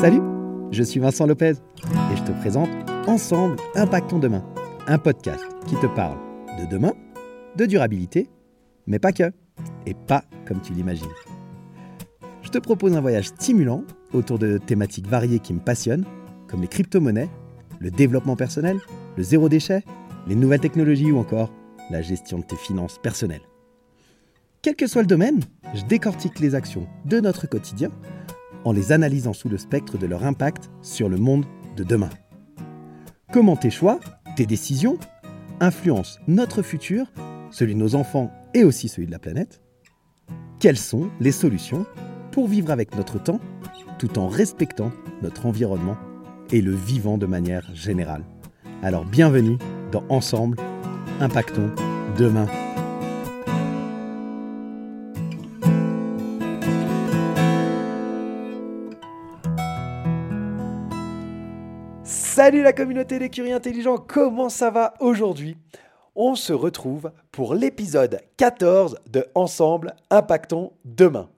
Salut, 0.00 0.22
je 0.70 0.82
suis 0.82 0.98
Vincent 0.98 1.26
Lopez 1.26 1.52
et 2.10 2.16
je 2.16 2.22
te 2.22 2.32
présente 2.40 2.70
Ensemble 3.06 3.56
Impactons 3.74 4.18
Demain, 4.18 4.42
un 4.86 4.96
podcast 4.96 5.44
qui 5.66 5.74
te 5.74 5.84
parle 5.94 6.16
de 6.58 6.64
demain, 6.64 6.94
de 7.56 7.66
durabilité, 7.66 8.30
mais 8.86 8.98
pas 8.98 9.12
que, 9.12 9.30
et 9.84 9.92
pas 9.92 10.24
comme 10.46 10.62
tu 10.62 10.72
l'imagines. 10.72 11.04
Je 12.40 12.48
te 12.48 12.56
propose 12.56 12.96
un 12.96 13.02
voyage 13.02 13.26
stimulant 13.26 13.84
autour 14.14 14.38
de 14.38 14.56
thématiques 14.56 15.06
variées 15.06 15.38
qui 15.38 15.52
me 15.52 15.60
passionnent, 15.60 16.06
comme 16.48 16.62
les 16.62 16.68
crypto-monnaies, 16.68 17.28
le 17.78 17.90
développement 17.90 18.36
personnel, 18.36 18.78
le 19.18 19.22
zéro 19.22 19.50
déchet, 19.50 19.84
les 20.26 20.34
nouvelles 20.34 20.60
technologies 20.60 21.12
ou 21.12 21.18
encore 21.18 21.52
la 21.90 22.00
gestion 22.00 22.38
de 22.38 22.44
tes 22.44 22.56
finances 22.56 22.98
personnelles. 23.02 23.42
Quel 24.62 24.76
que 24.76 24.86
soit 24.86 25.02
le 25.02 25.08
domaine, 25.08 25.40
je 25.74 25.84
décortique 25.84 26.40
les 26.40 26.54
actions 26.54 26.86
de 27.04 27.20
notre 27.20 27.46
quotidien 27.46 27.90
en 28.64 28.72
les 28.72 28.92
analysant 28.92 29.32
sous 29.32 29.48
le 29.48 29.58
spectre 29.58 29.98
de 29.98 30.06
leur 30.06 30.24
impact 30.24 30.70
sur 30.82 31.08
le 31.08 31.16
monde 31.16 31.44
de 31.76 31.84
demain. 31.84 32.10
Comment 33.32 33.56
tes 33.56 33.70
choix, 33.70 34.00
tes 34.36 34.46
décisions, 34.46 34.98
influencent 35.60 36.18
notre 36.26 36.62
futur, 36.62 37.12
celui 37.50 37.74
de 37.74 37.78
nos 37.78 37.94
enfants 37.94 38.30
et 38.54 38.64
aussi 38.64 38.88
celui 38.88 39.06
de 39.06 39.12
la 39.12 39.18
planète? 39.18 39.60
Quelles 40.58 40.76
sont 40.76 41.10
les 41.20 41.32
solutions 41.32 41.86
pour 42.32 42.48
vivre 42.48 42.70
avec 42.70 42.94
notre 42.96 43.22
temps 43.22 43.40
tout 43.98 44.18
en 44.18 44.28
respectant 44.28 44.92
notre 45.22 45.46
environnement 45.46 45.96
et 46.50 46.60
le 46.60 46.74
vivant 46.74 47.18
de 47.18 47.26
manière 47.26 47.74
générale? 47.74 48.24
Alors 48.82 49.04
bienvenue 49.04 49.58
dans 49.92 50.04
Ensemble, 50.08 50.56
impactons 51.20 51.70
demain. 52.18 52.46
Salut 62.42 62.62
la 62.62 62.72
communauté 62.72 63.18
des 63.18 63.28
curieux 63.28 63.54
intelligents, 63.54 63.98
comment 63.98 64.48
ça 64.48 64.70
va 64.70 64.94
aujourd'hui? 64.98 65.58
On 66.14 66.34
se 66.34 66.54
retrouve 66.54 67.12
pour 67.32 67.54
l'épisode 67.54 68.22
14 68.38 68.96
de 69.10 69.26
Ensemble, 69.34 69.94
impactons 70.08 70.72
demain. 70.86 71.28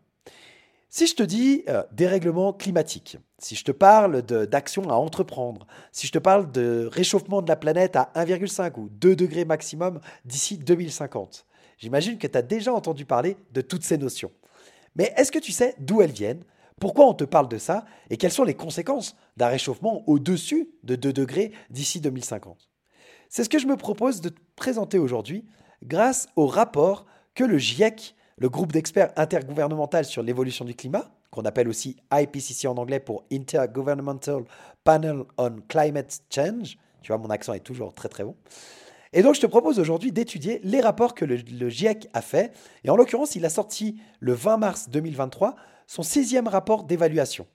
Si 0.91 1.09
je 1.09 1.17
te 1.17 1.25
dis 1.25 1.65
euh, 1.69 1.83
dérèglement 1.91 2.53
climatique, 2.53 3.17
si 3.41 3.57
je 3.57 3.65
te 3.65 3.73
parle 3.73 4.23
d'actions 4.23 4.89
à 4.91 4.95
entreprendre, 4.95 5.67
si 5.91 6.07
je 6.07 6.13
te 6.13 6.21
parle 6.21 6.53
de 6.53 6.89
réchauffement 6.93 7.43
de 7.43 7.49
la 7.49 7.57
planète 7.57 7.97
à 7.97 8.13
1,5 8.15 8.79
ou 8.79 8.89
2 8.89 9.17
degrés 9.17 9.45
maximum 9.45 9.99
d'ici 10.25 10.57
2050, 10.57 11.47
j'imagine 11.79 12.17
que 12.17 12.29
tu 12.29 12.39
as 12.39 12.43
déjà 12.43 12.73
entendu 12.73 13.07
parler 13.07 13.37
de 13.51 13.61
toutes 13.61 13.83
ces 13.83 13.99
notions. 13.99 14.31
Mais 14.95 15.13
est-ce 15.17 15.33
que 15.33 15.41
tu 15.41 15.51
sais 15.51 15.75
d'où 15.81 16.01
elles 16.01 16.13
viennent? 16.13 16.45
Pourquoi 16.83 17.07
on 17.07 17.15
te 17.15 17.23
parle 17.23 17.47
de 17.47 17.59
ça 17.59 17.85
et 18.11 18.17
quelles 18.17 18.33
sont 18.33 18.43
les 18.43 18.57
conséquences 18.57 19.15
d'un 19.37 19.47
réchauffement 19.47 20.03
au-dessus 20.09 20.69
de 20.83 20.97
2 20.97 21.13
degrés 21.13 21.53
d'ici 21.71 22.01
2050 22.01 22.69
C'est 23.29 23.45
ce 23.45 23.49
que 23.49 23.61
je 23.61 23.69
me 23.69 23.77
propose 23.77 24.21
de 24.21 24.31
te 24.31 24.41
présenter 24.57 24.99
aujourd'hui 24.99 25.45
grâce 25.85 26.29
au 26.35 26.49
rapport 26.49 27.07
que 27.37 27.45
le 27.45 27.57
GIEC, 27.57 28.17
le 28.37 28.49
groupe 28.49 28.73
d'experts 28.73 29.13
intergouvernemental 29.15 30.05
sur 30.05 30.25
l'évolution 30.25 30.65
du 30.65 30.75
climat, 30.75 31.13
qu'on 31.31 31.43
appelle 31.43 31.69
aussi 31.69 31.99
IPCC 32.13 32.67
en 32.67 32.77
anglais 32.77 32.99
pour 32.99 33.27
Intergovernmental 33.31 34.43
Panel 34.83 35.23
on 35.39 35.59
Climate 35.69 36.23
Change, 36.35 36.79
tu 37.01 37.13
vois, 37.13 37.19
mon 37.19 37.31
accent 37.31 37.53
est 37.53 37.61
toujours 37.61 37.95
très 37.95 38.09
très 38.09 38.25
bon. 38.25 38.35
Et 39.13 39.23
donc, 39.23 39.37
je 39.37 39.41
te 39.41 39.47
propose 39.47 39.79
aujourd'hui 39.79 40.11
d'étudier 40.11 40.61
les 40.65 40.81
rapports 40.81 41.15
que 41.15 41.25
le, 41.25 41.37
le, 41.37 41.69
GIEC 41.69 42.09
a 42.13 42.23
fait. 42.23 42.53
Et 42.83 42.91
en 42.91 42.97
l'occurrence, 42.97 43.37
il 43.37 43.45
a 43.45 43.51
sorti 43.51 44.01
le 44.19 44.33
20 44.33 44.57
mars 44.57 44.89
2023 44.89 45.55
son 45.93 46.03
sixième 46.03 46.49
rapport 46.49 46.85
d'évaluation. 46.85 47.47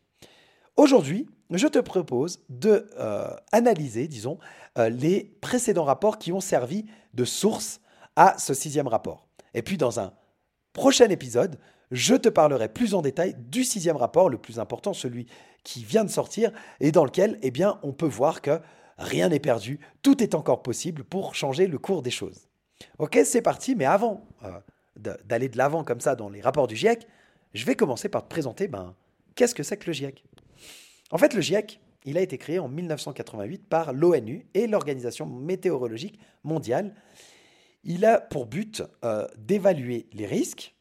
Aujourd'hui, 0.76 1.28
je 1.50 1.66
te 1.66 1.80
propose 1.80 2.40
de 2.50 2.88
euh, 3.00 3.36
analyser, 3.52 4.08
disons, 4.08 4.38
euh, 4.78 4.90
les 4.90 5.24
précédents 5.42 5.86
rapports 5.86 6.20
qui 6.20 6.32
ont 6.32 6.40
servi 6.40 6.86
de 7.16 7.26
source 7.26 7.82
à 8.16 8.38
ce 8.38 8.54
sixième 8.54 8.88
rapport. 8.88 9.28
Et 9.56 9.64
puis, 9.64 9.76
dans 9.76 10.00
un 10.00 10.14
prochain 10.72 11.10
épisode, 11.10 11.58
je 11.90 12.14
te 12.14 12.30
parlerai 12.30 12.70
plus 12.70 12.94
en 12.94 13.02
détail 13.02 13.36
du 13.40 13.64
sixième 13.64 13.98
rapport, 13.98 14.30
le 14.30 14.38
plus 14.38 14.60
important, 14.60 14.94
celui 14.94 15.26
qui 15.64 15.84
vient 15.84 16.04
de 16.04 16.12
sortir, 16.12 16.52
et 16.80 16.92
dans 16.92 17.06
lequel, 17.06 17.40
eh 17.42 17.50
bien, 17.50 17.80
on 17.82 17.92
peut 17.92 18.06
voir 18.06 18.44
que 18.44 18.60
rien 19.00 19.30
n'est 19.30 19.40
perdu, 19.40 19.80
tout 20.04 20.22
est 20.22 20.36
encore 20.36 20.62
possible 20.62 21.04
pour 21.04 21.34
changer 21.34 21.66
le 21.66 21.80
cours 21.80 22.04
des 22.04 22.12
choses. 22.12 22.48
Ok, 23.00 23.18
c'est 23.26 23.42
parti, 23.42 23.74
mais 23.74 23.86
avant 23.86 24.28
euh, 24.44 25.16
d'aller 25.26 25.50
de 25.50 25.58
l'avant 25.58 25.84
comme 25.84 26.02
ça 26.02 26.16
dans 26.16 26.30
les 26.30 26.42
rapports 26.42 26.68
du 26.68 26.76
GIEC, 26.76 27.08
je 27.54 27.66
vais 27.66 27.76
commencer 27.76 28.10
par 28.10 28.24
te 28.24 28.30
présenter 28.30 28.68
ben, 28.68 28.96
qu'est-ce 29.36 29.56
que 29.56 29.64
c'est 29.64 29.78
que 29.78 29.88
le 29.88 29.94
GIEC. 29.94 30.24
En 31.12 31.18
fait, 31.18 31.34
le 31.34 31.42
GIEC, 31.42 31.80
il 32.06 32.18
a 32.18 32.22
été 32.22 32.38
créé 32.38 32.60
en 32.60 32.68
1988 32.68 33.68
par 33.68 33.94
l'ONU 33.94 34.48
et 34.54 34.68
l'Organisation 34.68 35.26
météorologique 35.26 36.20
mondiale. 36.44 36.94
Il 37.84 38.06
a 38.06 38.20
pour 38.20 38.46
but 38.46 38.84
euh, 39.04 39.28
d'évaluer 39.38 40.08
les 40.14 40.26
risques, 40.26 40.76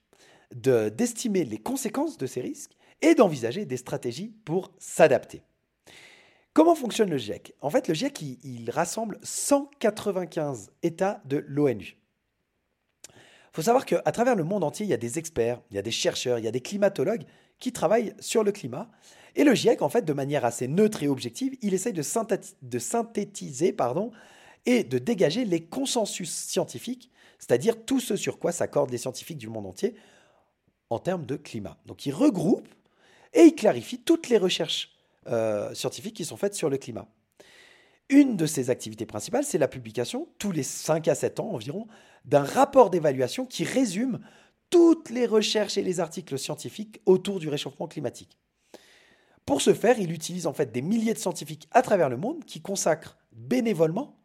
d'estimer 0.53 1.45
les 1.45 1.59
conséquences 1.59 2.19
de 2.19 2.27
ces 2.27 2.41
risques 2.41 2.73
et 3.03 3.15
d'envisager 3.15 3.67
des 3.67 3.77
stratégies 3.77 4.35
pour 4.45 4.73
s'adapter. 4.79 5.43
Comment 6.53 6.75
fonctionne 6.75 7.11
le 7.11 7.19
GIEC 7.19 7.55
En 7.61 7.71
fait, 7.71 7.89
le 7.89 7.95
GIEC, 7.95 8.23
il 8.43 8.71
rassemble 8.71 9.19
195 9.23 10.71
États 10.83 11.21
de 11.27 11.45
l'ONU 11.47 11.99
faut 13.57 13.63
savoir 13.63 13.87
qu'à 13.87 14.13
travers 14.13 14.35
le 14.35 14.45
monde 14.45 14.65
entier, 14.65 14.85
il 14.85 14.91
y 14.91 14.93
a 14.93 14.99
des 14.99 15.19
experts, 15.19 15.63
il 15.71 15.77
y 15.77 15.79
a 15.79 15.83
des 15.83 15.91
chercheurs, 15.91 16.39
il 16.39 16.45
y 16.45 16.49
a 16.49 16.51
des 16.51 16.61
climatologues 16.61 17.25
qui 17.59 17.73
travaillent 17.73 18.13
sur 18.21 18.45
le 18.45 18.53
climat. 18.53 18.91
Et 19.35 19.45
le 19.45 19.55
GIEC, 19.55 19.81
en 19.81 19.89
fait, 19.89 20.05
de 20.05 20.13
manière 20.13 20.45
assez 20.45 20.69
neutre 20.69 21.03
et 21.03 21.09
objective, 21.09 21.57
il 21.63 21.73
essaye 21.73 21.95
de, 21.95 22.03
synthétiser 22.03 23.73
pardon, 23.73 24.13
et 24.67 24.85
de 24.85 24.99
dégager 24.99 25.47
les 25.47 25.63
consensus 25.65 26.31
scientifiques, 26.31 27.11
c'est-à-dire 27.39 27.83
tout 27.83 27.99
ce 27.99 28.15
sur 28.15 28.39
quoi 28.39 28.53
s'accordent 28.53 28.91
les 28.91 28.99
scientifiques 28.99 29.39
du 29.39 29.49
monde 29.49 29.65
entier 29.65 29.95
en 30.91 30.99
termes 30.99 31.25
de 31.25 31.37
climat. 31.37 31.79
Donc 31.87 32.05
il 32.05 32.13
regroupe 32.13 32.69
et 33.33 33.45
il 33.45 33.55
clarifie 33.55 34.01
toutes 34.01 34.29
les 34.29 34.37
recherches 34.37 34.91
euh, 35.29 35.73
scientifiques 35.73 36.15
qui 36.15 36.27
sont 36.27 36.37
faites 36.37 36.55
sur 36.55 36.69
le 36.69 36.77
climat. 36.77 37.09
Une 38.09 38.37
de 38.37 38.47
ses 38.47 38.71
activités 38.71 39.07
principales, 39.07 39.45
c'est 39.45 39.59
la 39.59 39.67
publication, 39.67 40.29
tous 40.39 40.53
les 40.53 40.63
5 40.63 41.09
à 41.09 41.15
7 41.15 41.41
ans 41.41 41.51
environ, 41.51 41.87
d'un 42.25 42.45
rapport 42.45 42.91
d'évaluation 42.91 43.47
qui 43.47 43.65
résume 43.65 44.21
toutes 44.71 45.11
les 45.11 45.27
recherches 45.27 45.77
et 45.77 45.83
les 45.83 45.99
articles 45.99 46.39
scientifiques 46.39 47.01
autour 47.07 47.41
du 47.41 47.49
réchauffement 47.49 47.89
climatique. 47.89 48.39
Pour 49.45 49.61
ce 49.61 49.75
faire, 49.75 49.99
il 49.99 50.13
utilise 50.13 50.47
en 50.47 50.53
fait 50.53 50.73
des 50.73 50.83
milliers 50.83 51.15
de 51.15 51.19
scientifiques 51.19 51.69
à 51.71 51.83
travers 51.83 52.09
le 52.09 52.17
monde 52.17 52.45
qui 52.45 52.61
consacrent 52.61 53.17
bénévolement 53.33 54.19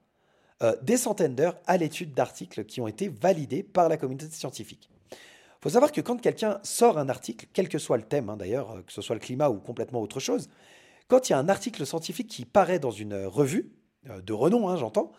euh, 0.61 0.75
des 0.81 0.97
centaines 0.97 1.35
d'heures 1.35 1.59
à 1.65 1.77
l'étude 1.77 2.13
d'articles 2.13 2.65
qui 2.65 2.81
ont 2.81 2.87
été 2.87 3.07
validés 3.07 3.63
par 3.63 3.89
la 3.89 3.97
communauté 3.97 4.29
scientifique. 4.31 4.89
Il 5.11 5.63
faut 5.63 5.69
savoir 5.69 5.91
que 5.91 6.01
quand 6.01 6.19
quelqu'un 6.19 6.59
sort 6.63 6.97
un 6.97 7.09
article, 7.09 7.47
quel 7.53 7.69
que 7.69 7.77
soit 7.77 7.97
le 7.97 8.03
thème 8.03 8.29
hein, 8.29 8.37
d'ailleurs, 8.37 8.71
euh, 8.71 8.81
que 8.81 8.91
ce 8.91 9.01
soit 9.01 9.15
le 9.15 9.21
climat 9.21 9.49
ou 9.49 9.59
complètement 9.59 10.01
autre 10.01 10.19
chose, 10.19 10.49
quand 11.11 11.27
il 11.27 11.33
y 11.33 11.35
a 11.35 11.39
un 11.39 11.49
article 11.49 11.85
scientifique 11.85 12.29
qui 12.29 12.45
paraît 12.45 12.79
dans 12.79 12.89
une 12.89 13.25
revue, 13.25 13.73
euh, 14.09 14.21
de 14.21 14.31
renom 14.31 14.69
hein, 14.69 14.77
j'entends, 14.77 15.11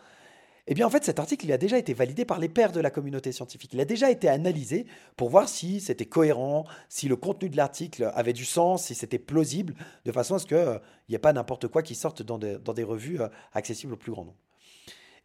eh 0.65 0.73
bien, 0.73 0.87
en 0.87 0.89
fait, 0.89 1.03
cet 1.03 1.19
article, 1.19 1.51
a 1.51 1.57
déjà 1.57 1.77
été 1.77 1.93
validé 1.93 2.25
par 2.25 2.39
les 2.39 2.49
pairs 2.49 2.71
de 2.71 2.79
la 2.79 2.89
communauté 2.89 3.31
scientifique. 3.31 3.73
Il 3.73 3.79
a 3.81 3.85
déjà 3.85 4.09
été 4.09 4.27
analysé 4.27 4.87
pour 5.17 5.29
voir 5.29 5.47
si 5.47 5.81
c'était 5.81 6.07
cohérent, 6.07 6.65
si 6.89 7.07
le 7.07 7.15
contenu 7.15 7.49
de 7.49 7.57
l'article 7.57 8.11
avait 8.15 8.33
du 8.33 8.45
sens, 8.45 8.85
si 8.85 8.95
c'était 8.95 9.19
plausible, 9.19 9.75
de 10.05 10.11
façon 10.11 10.33
à 10.33 10.39
ce 10.39 10.47
qu'il 10.47 10.57
euh, 10.57 10.79
n'y 11.09 11.15
ait 11.15 11.19
pas 11.19 11.33
n'importe 11.33 11.67
quoi 11.67 11.83
qui 11.83 11.93
sorte 11.93 12.23
dans, 12.23 12.39
des 12.39 12.83
revues 12.83 13.21
euh, 13.21 13.27
accessibles 13.51 13.93
au 13.93 13.97
plus 13.97 14.13
grand 14.13 14.25
nombre. 14.25 14.37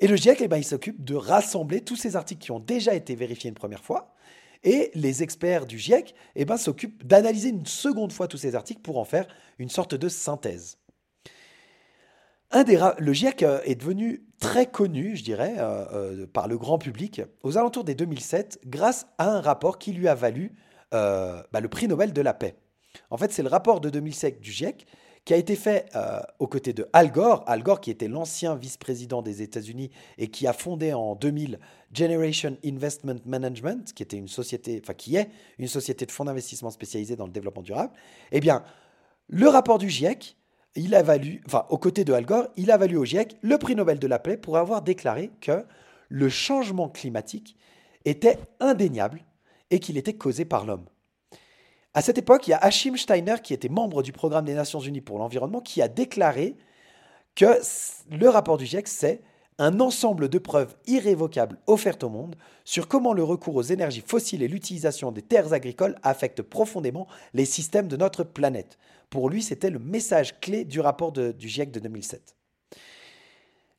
Et 0.01 0.07
le 0.07 0.17
GIEC, 0.17 0.43
eh 0.43 0.57
il 0.59 0.65
s'occupe 0.65 1.03
de 1.03 1.15
rassembler 1.15 1.81
tous 1.81 1.97
ces 1.97 2.15
articles 2.15 2.43
qui 2.43 2.51
ont 2.51 2.61
déjà 2.61 2.95
été 2.95 3.15
vérifiés 3.15 3.49
une 3.49 3.55
première 3.55 3.83
fois. 3.83 4.13
Et 4.65 4.91
les 4.95 5.23
experts 5.23 5.67
du 5.67 5.79
GIEC 5.79 6.15
eh 6.35 6.45
ben, 6.45 6.57
s'occupent 6.57 7.07
d'analyser 7.07 7.51
une 7.51 7.67
seconde 7.67 8.13
fois 8.13 8.29
tous 8.29 8.39
ces 8.39 8.55
articles 8.55 8.81
pour 8.81 8.99
en 8.99 9.05
faire 9.05 9.27
une 9.59 9.71
sorte 9.71 9.95
de 9.95 10.09
synthèse. 10.09 10.79
Le 12.53 13.13
GIEC 13.13 13.43
euh, 13.43 13.61
est 13.65 13.75
devenu 13.75 14.25
très 14.41 14.67
connu, 14.67 15.17
je 15.17 15.25
dirais, 15.25 15.57
euh, 15.59 15.85
euh, 15.93 16.27
par 16.27 16.49
le 16.49 16.57
grand 16.57 16.79
public 16.79 17.21
aux 17.43 17.59
alentours 17.59 17.85
des 17.85 17.95
2007 17.95 18.61
grâce 18.67 19.07
à 19.19 19.31
un 19.31 19.41
rapport 19.41 19.79
qui 19.79 19.93
lui 19.93 20.09
a 20.09 20.15
valu 20.15 20.55
bah, 20.91 21.61
le 21.61 21.69
prix 21.69 21.87
Nobel 21.87 22.15
de 22.15 22.23
la 22.23 22.33
paix. 22.33 22.57
En 23.11 23.19
fait, 23.19 23.31
c'est 23.31 23.43
le 23.43 23.51
rapport 23.51 23.81
de 23.81 23.91
2007 23.91 24.41
du 24.41 24.51
GIEC 24.51 24.87
qui 25.27 25.35
a 25.35 25.37
été 25.37 25.55
fait 25.55 25.91
aux 26.39 26.47
côtés 26.47 26.73
de 26.73 26.89
Al 26.95 27.13
Gore, 27.13 27.45
Al 27.47 27.63
Gore 27.63 27.83
qui 27.83 27.91
était 27.91 28.09
l'ancien 28.09 28.55
vice-président 28.55 29.21
des 29.21 29.43
États-Unis 29.43 29.91
et 30.17 30.29
qui 30.29 30.47
a 30.47 30.55
fondé 30.55 30.95
en 30.95 31.15
2000 31.15 31.59
Generation 31.93 32.57
Investment 32.65 33.21
Management, 33.25 33.93
qui 33.95 34.03
était 34.03 34.17
une 34.17 34.29
société, 34.29 34.81
enfin 34.83 34.95
qui 34.95 35.17
est 35.17 35.31
une 35.59 35.69
société 35.69 36.07
de 36.07 36.13
fonds 36.13 36.25
d'investissement 36.25 36.71
spécialisée 36.71 37.17
dans 37.17 37.27
le 37.27 37.33
développement 37.33 37.63
durable. 37.63 37.93
Eh 38.33 38.41
bien, 38.41 38.63
le 39.29 39.49
rapport 39.49 39.79
du 39.79 39.89
GIEC 39.89 40.37
il 40.79 40.95
a 40.95 41.03
valu, 41.03 41.43
enfin, 41.47 41.67
aux 41.71 41.79
côtés 41.79 42.05
de 42.05 42.13
Al 42.13 42.25
Gore, 42.25 42.49
il 42.57 42.71
a 42.71 42.77
valu 42.77 42.97
au 42.97 43.05
GIEC 43.05 43.37
le 43.43 43.59
prix 43.59 43.75
Nobel 43.75 43.99
de 43.99 44.07
la 44.07 44.19
paix 44.19 44.37
pour 44.37 44.57
avoir 44.57 44.83
déclaré 44.83 45.31
que 45.41 45.65
le 46.09 46.29
changement 46.29 46.89
climatique 46.89 47.57
était 48.05 48.39
indéniable 48.61 49.21
et 49.71 49.81
qu'il 49.81 49.99
était 49.99 50.15
causé 50.15 50.45
par 50.45 50.65
l'homme. 50.65 50.87
À 51.95 52.03
cette 52.03 52.19
époque, 52.19 52.47
il 52.47 52.51
y 52.51 52.55
a 52.55 52.59
Achim 52.59 52.97
Steiner, 52.97 53.37
qui 53.43 53.55
était 53.55 53.69
membre 53.69 54.03
du 54.03 54.13
programme 54.13 54.45
des 54.45 54.55
Nations 54.55 54.81
Unies 54.81 55.01
pour 55.01 55.19
l'environnement, 55.19 55.61
qui 55.61 55.83
a 55.83 55.89
déclaré 55.89 56.57
que 57.35 57.59
le 58.11 58.29
rapport 58.29 58.57
du 58.57 58.67
GIEC, 58.67 58.89
c'est 58.89 59.23
un 59.59 59.81
ensemble 59.81 60.29
de 60.29 60.39
preuves 60.39 60.77
irrévocables 60.87 61.59
offertes 61.67 62.05
au 62.05 62.09
monde 62.09 62.37
sur 62.65 62.87
comment 62.87 63.13
le 63.13 63.25
recours 63.25 63.57
aux 63.57 63.63
énergies 63.63 64.05
fossiles 64.07 64.43
et 64.43 64.49
l'utilisation 64.49 65.11
des 65.11 65.23
terres 65.23 65.53
agricoles 65.53 65.97
affectent 66.03 66.43
profondément 66.43 67.09
les 67.35 67.45
systèmes 67.45 67.89
de 67.89 67.97
notre 67.97 68.23
planète. 68.23 68.79
Pour 69.11 69.29
lui, 69.29 69.43
c'était 69.43 69.71
le 69.71 69.79
message 69.79 70.39
clé 70.41 70.65
du 70.65 70.81
rapport 70.81 71.13
du 71.13 71.49
GIEC 71.49 71.73
de 71.73 71.81
2007. 71.81 72.37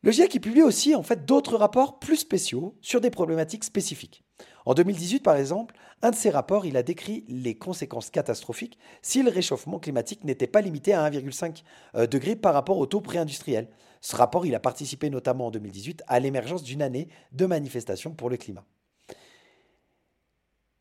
Le 0.02 0.12
GIEC 0.12 0.42
publie 0.42 0.64
aussi 0.64 0.96
en 0.96 1.04
fait 1.04 1.26
d'autres 1.26 1.58
rapports 1.58 2.00
plus 2.00 2.18
spéciaux 2.18 2.76
sur 2.82 3.02
des 3.02 3.10
problématiques 3.10 3.64
spécifiques. 3.64 4.24
En 4.70 4.76
2018, 4.76 5.24
par 5.24 5.36
exemple, 5.36 5.74
un 6.04 6.12
de 6.12 6.16
ses 6.16 6.30
rapports, 6.30 6.64
il 6.68 6.78
a 6.78 6.84
décrit 6.84 7.26
les 7.28 7.56
conséquences 7.56 8.12
catastrophiques 8.12 8.78
si 9.02 9.24
le 9.24 9.32
réchauffement 9.32 9.80
climatique 9.80 10.24
n'était 10.24 10.46
pas 10.46 10.62
limité 10.62 10.94
à 10.94 11.10
1,5 11.10 11.64
euh, 11.96 12.06
degré 12.06 12.36
par 12.36 12.54
rapport 12.54 12.78
au 12.78 12.86
taux 12.86 13.02
pré-industriel. 13.02 13.68
Ce 14.00 14.16
rapport, 14.16 14.46
il 14.46 14.54
a 14.54 14.60
participé 14.60 15.10
notamment 15.10 15.48
en 15.48 15.50
2018 15.50 16.04
à 16.06 16.20
l'émergence 16.20 16.62
d'une 16.62 16.84
année 16.84 17.08
de 17.32 17.48
manifestations 17.48 18.12
pour 18.12 18.30
le 18.30 18.38
climat. 18.38 18.64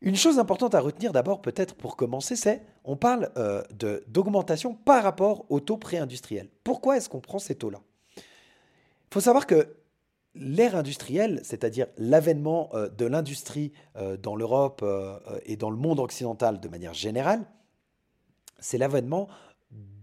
Une 0.01 0.15
chose 0.15 0.37
importante 0.37 0.75
à 0.75 0.81
retenir 0.81 1.11
d'abord, 1.11 1.41
peut-être 1.41 1.73
pour 1.73 1.95
commencer, 1.95 2.35
c'est 2.35 2.61
on 2.83 2.95
parle 2.95 3.31
euh, 3.37 3.63
d'augmentation 4.07 4.75
par 4.75 5.01
rapport 5.01 5.47
au 5.49 5.61
taux 5.61 5.77
pré-industriel. 5.77 6.47
Pourquoi 6.63 6.97
est-ce 6.97 7.09
qu'on 7.09 7.21
prend 7.21 7.39
ces 7.39 7.55
taux-là? 7.55 7.81
Il 8.17 9.13
faut 9.15 9.21
savoir 9.21 9.47
que 9.47 9.78
l'ère 10.39 10.75
industrielle, 10.75 11.41
c'est-à-dire 11.43 11.87
l'avènement 11.97 12.69
euh, 12.73 12.89
de 12.89 13.05
l'industrie 13.05 13.71
euh, 13.97 14.17
dans 14.17 14.35
l'Europe 14.35 14.85
et 15.45 15.55
dans 15.55 15.69
le 15.69 15.77
monde 15.77 15.99
occidental 15.99 16.59
de 16.59 16.67
manière 16.67 16.93
générale, 16.93 17.45
c'est 18.59 18.77
l'avènement 18.77 19.27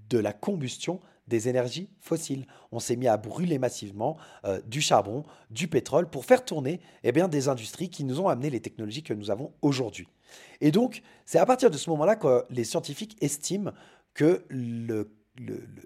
de 0.08 0.18
la 0.18 0.32
combustion 0.32 1.00
des 1.26 1.48
énergies 1.48 1.88
fossiles. 2.00 2.46
On 2.72 2.78
s'est 2.78 2.96
mis 2.96 3.08
à 3.08 3.16
brûler 3.16 3.58
massivement 3.58 4.16
euh, 4.44 4.60
du 4.66 4.80
charbon, 4.80 5.24
du 5.50 5.68
pétrole 5.68 6.08
pour 6.08 6.24
faire 6.24 6.44
tourner 6.44 6.80
eh 7.02 7.12
bien, 7.12 7.28
des 7.28 7.48
industries 7.48 7.90
qui 7.90 8.04
nous 8.04 8.20
ont 8.20 8.28
amené 8.28 8.50
les 8.50 8.60
technologies 8.60 9.02
que 9.02 9.14
nous 9.14 9.30
avons 9.30 9.52
aujourd'hui. 9.62 10.08
Et 10.60 10.70
donc, 10.70 11.02
c'est 11.24 11.38
à 11.38 11.46
partir 11.46 11.70
de 11.70 11.76
ce 11.76 11.90
moment-là 11.90 12.16
que 12.16 12.44
les 12.50 12.64
scientifiques 12.64 13.16
estiment 13.20 13.72
que 14.14 14.44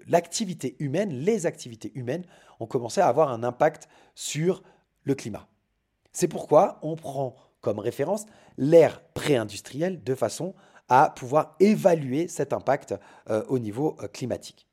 l'activité 0.07 0.75
humaine, 0.79 1.11
les 1.11 1.45
activités 1.45 1.91
humaines 1.95 2.23
ont 2.61 2.67
commencé 2.67 3.01
à 3.01 3.07
avoir 3.07 3.31
un 3.31 3.43
impact 3.43 3.89
sur 4.15 4.63
le 5.03 5.15
climat. 5.15 5.47
C'est 6.11 6.27
pourquoi 6.27 6.79
on 6.81 6.95
prend 6.95 7.35
comme 7.61 7.79
référence 7.79 8.25
l'ère 8.57 9.01
pré-industrielle 9.13 10.03
de 10.03 10.15
façon 10.15 10.53
à 10.89 11.09
pouvoir 11.09 11.55
évaluer 11.59 12.27
cet 12.27 12.51
impact 12.51 12.95
euh, 13.29 13.43
au 13.47 13.59
niveau 13.59 13.95
euh, 14.01 14.07
climatique. 14.07 14.67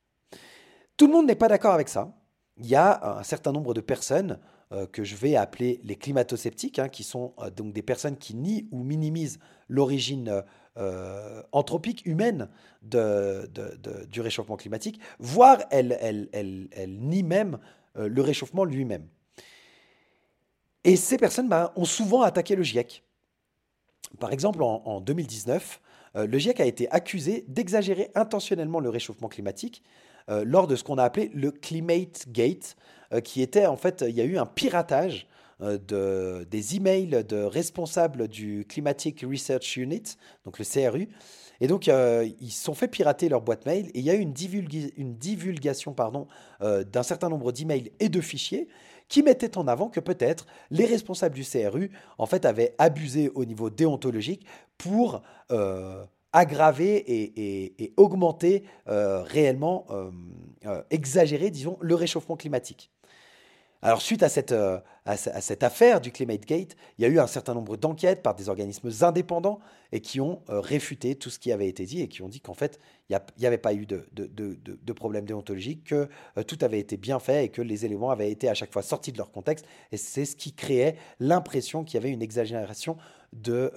Tout 0.96 1.06
le 1.06 1.12
monde 1.12 1.26
n'est 1.26 1.36
pas 1.36 1.48
d'accord 1.48 1.74
avec 1.74 1.88
ça. 1.88 2.12
Il 2.56 2.66
y 2.66 2.74
a 2.74 3.18
un 3.18 3.22
certain 3.22 3.52
nombre 3.52 3.72
de 3.72 3.80
personnes 3.80 4.40
euh, 4.72 4.86
que 4.86 5.04
je 5.04 5.14
vais 5.14 5.36
appeler 5.36 5.80
les 5.84 5.94
climato-sceptiques, 5.94 6.80
hein, 6.80 6.88
qui 6.88 7.04
sont 7.04 7.34
donc 7.56 7.72
des 7.72 7.82
personnes 7.82 8.16
qui 8.16 8.34
nient 8.34 8.66
ou 8.72 8.82
minimisent 8.82 9.38
l'origine 9.68 10.42
anthropique 11.50 12.06
humaine 12.06 12.48
du 12.82 14.20
réchauffement 14.20 14.56
climatique, 14.56 15.00
voire 15.18 15.58
elles, 15.70 16.28
nient 16.86 17.24
même 17.24 17.58
le 17.98 18.22
réchauffement 18.22 18.64
lui-même. 18.64 19.06
Et 20.84 20.96
ces 20.96 21.18
personnes 21.18 21.48
ben, 21.48 21.72
ont 21.76 21.84
souvent 21.84 22.22
attaqué 22.22 22.56
le 22.56 22.62
GIEC. 22.62 23.02
Par 24.18 24.32
exemple, 24.32 24.62
en 24.62 25.00
2019, 25.00 25.80
le 26.14 26.38
GIEC 26.38 26.60
a 26.60 26.64
été 26.64 26.90
accusé 26.90 27.44
d'exagérer 27.48 28.10
intentionnellement 28.14 28.80
le 28.80 28.88
réchauffement 28.88 29.28
climatique 29.28 29.82
euh, 30.30 30.44
lors 30.44 30.66
de 30.66 30.76
ce 30.76 30.84
qu'on 30.84 30.98
a 30.98 31.04
appelé 31.04 31.30
le 31.32 31.50
Climate 31.50 32.26
Gate, 32.28 32.76
euh, 33.12 33.20
qui 33.20 33.40
était 33.40 33.66
en 33.66 33.76
fait, 33.76 34.04
il 34.06 34.14
y 34.14 34.20
a 34.20 34.24
eu 34.24 34.36
un 34.36 34.44
piratage 34.44 35.26
euh, 35.62 35.78
de, 35.78 36.46
des 36.50 36.76
emails 36.76 37.24
de 37.24 37.42
responsables 37.42 38.28
du 38.28 38.66
Climatic 38.68 39.24
Research 39.28 39.76
Unit, 39.76 40.16
donc 40.44 40.58
le 40.58 40.64
CRU. 40.64 41.08
Et 41.60 41.66
donc, 41.66 41.88
ils 41.88 42.50
se 42.50 42.64
sont 42.64 42.74
fait 42.74 42.88
pirater 42.88 43.28
leur 43.28 43.40
boîte 43.40 43.66
mail 43.66 43.86
et 43.88 43.98
il 43.98 44.04
y 44.04 44.10
a 44.10 44.14
eu 44.14 44.20
une, 44.20 44.32
divulgation 44.32 45.92
pardon, 45.92 46.28
d'un 46.60 47.02
certain 47.02 47.28
nombre 47.28 47.50
d'emails 47.50 47.90
et 47.98 48.08
de 48.08 48.20
fichiers 48.20 48.68
qui 49.08 49.22
mettaient 49.22 49.58
en 49.58 49.66
avant 49.66 49.88
que 49.88 50.00
peut-être 50.00 50.46
les 50.70 50.84
responsables 50.84 51.34
du 51.34 51.44
CRU, 51.44 51.90
en 52.18 52.26
fait, 52.26 52.44
avaient 52.44 52.74
abusé 52.78 53.30
au 53.34 53.44
niveau 53.44 53.70
déontologique 53.70 54.46
pour 54.76 55.22
aggraver 56.32 57.04
et, 57.78 57.92
augmenter 57.96 58.64
euh, 58.88 59.22
réellement, 59.22 59.86
euh, 59.90 60.10
euh, 60.66 60.82
exagérer, 60.90 61.50
disons, 61.50 61.78
le 61.80 61.94
réchauffement 61.94 62.36
climatique. 62.36 62.90
Alors 63.80 64.02
suite 64.02 64.24
à 64.24 64.28
cette, 64.28 64.52
à, 65.04 65.16
cette 65.16 65.62
affaire 65.62 66.00
du 66.00 66.10
Climate 66.10 66.44
Gate, 66.44 66.76
il 66.98 67.02
y 67.02 67.04
a 67.04 67.08
eu 67.08 67.20
un 67.20 67.28
certain 67.28 67.54
nombre 67.54 67.76
d'enquêtes 67.76 68.22
par 68.22 68.34
des 68.34 68.48
organismes 68.48 68.90
indépendants 69.02 69.60
et 69.92 70.00
qui 70.00 70.20
ont 70.20 70.42
réfuté 70.48 71.14
tout 71.14 71.30
ce 71.30 71.38
qui 71.38 71.52
avait 71.52 71.68
été 71.68 71.86
dit 71.86 72.02
et 72.02 72.08
qui 72.08 72.22
ont 72.22 72.28
dit 72.28 72.40
qu'en 72.40 72.54
fait, 72.54 72.80
il 73.08 73.18
n'y 73.38 73.46
avait 73.46 73.56
pas 73.56 73.74
eu 73.74 73.86
de, 73.86 74.08
de, 74.12 74.26
de, 74.26 74.92
problème 74.92 75.24
déontologique, 75.26 75.84
que 75.84 76.08
tout 76.42 76.58
avait 76.62 76.80
été 76.80 76.96
bien 76.96 77.20
fait 77.20 77.44
et 77.44 77.48
que 77.50 77.62
les 77.62 77.84
éléments 77.84 78.10
avaient 78.10 78.32
été 78.32 78.48
à 78.48 78.54
chaque 78.54 78.72
fois 78.72 78.82
sortis 78.82 79.12
de 79.12 79.18
leur 79.18 79.30
contexte. 79.30 79.64
Et 79.92 79.96
c'est 79.96 80.24
ce 80.24 80.34
qui 80.34 80.52
créait 80.52 80.96
l'impression 81.20 81.84
qu'il 81.84 81.94
y 81.94 81.98
avait 81.98 82.12
une 82.12 82.22
exagération 82.22 82.96
de, 83.32 83.72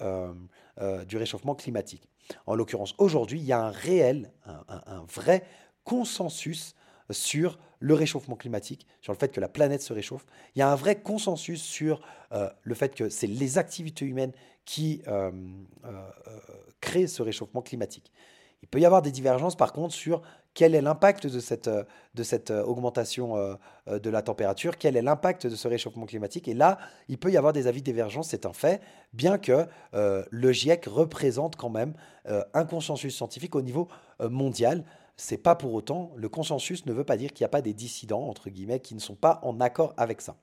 du 1.07 1.18
réchauffement 1.18 1.53
climatique. 1.53 2.09
En 2.45 2.56
l'occurrence, 2.56 2.95
aujourd'hui, 2.98 3.39
il 3.39 3.45
y 3.45 3.53
a 3.53 3.62
un 3.62 3.71
réel, 3.71 4.31
un, 4.45 5.06
vrai 5.13 5.44
consensus 5.83 6.75
sur 7.09 7.59
le 7.81 7.95
réchauffement 7.95 8.35
climatique, 8.35 8.87
sur 9.01 9.11
le 9.11 9.17
fait 9.17 9.29
que 9.29 9.41
la 9.41 9.49
planète 9.49 9.81
se 9.81 9.91
réchauffe. 9.91 10.25
Il 10.55 10.59
y 10.59 10.61
a 10.61 10.71
un 10.71 10.75
vrai 10.75 11.01
consensus 11.01 11.61
sur 11.61 12.01
euh, 12.31 12.49
le 12.61 12.75
fait 12.75 12.95
que 12.95 13.09
c'est 13.09 13.27
les 13.27 13.57
activités 13.57 14.05
humaines 14.05 14.31
qui 14.65 15.01
euh, 15.07 15.31
euh, 15.85 16.09
créent 16.79 17.07
ce 17.07 17.23
réchauffement 17.23 17.61
climatique. 17.61 18.11
Il 18.61 18.67
peut 18.67 18.79
y 18.79 18.85
avoir 18.85 19.01
des 19.01 19.11
divergences 19.11 19.55
par 19.57 19.73
contre 19.73 19.95
sur 19.95 20.21
quel 20.53 20.75
est 20.75 20.81
l'impact 20.81 21.25
de 21.25 21.39
cette, 21.39 21.69
de 22.13 22.23
cette 22.23 22.51
augmentation 22.51 23.57
de 23.87 24.09
la 24.09 24.21
température, 24.21 24.77
quel 24.77 24.97
est 24.97 25.01
l'impact 25.01 25.47
de 25.47 25.55
ce 25.55 25.67
réchauffement 25.67 26.05
climatique. 26.05 26.47
Et 26.49 26.53
là, 26.53 26.77
il 27.07 27.17
peut 27.17 27.31
y 27.31 27.37
avoir 27.37 27.53
des 27.53 27.67
avis 27.67 27.79
de 27.79 27.85
divergence, 27.85 28.27
c'est 28.29 28.45
un 28.45 28.51
fait, 28.51 28.81
bien 29.13 29.37
que 29.37 29.65
le 29.93 30.51
GIEC 30.51 30.85
représente 30.87 31.55
quand 31.55 31.69
même 31.69 31.93
un 32.25 32.65
consensus 32.65 33.15
scientifique 33.15 33.55
au 33.55 33.61
niveau 33.61 33.88
mondial. 34.19 34.83
C'est 35.23 35.37
pas 35.37 35.53
pour 35.53 35.75
autant, 35.75 36.11
le 36.15 36.29
consensus 36.29 36.87
ne 36.87 36.93
veut 36.93 37.03
pas 37.03 37.15
dire 37.15 37.31
qu'il 37.31 37.43
n'y 37.43 37.45
a 37.45 37.49
pas 37.49 37.61
des 37.61 37.75
dissidents, 37.75 38.27
entre 38.27 38.49
guillemets, 38.49 38.79
qui 38.79 38.95
ne 38.95 38.99
sont 38.99 39.13
pas 39.13 39.39
en 39.43 39.61
accord 39.61 39.93
avec 39.95 40.19
ça. 40.19 40.35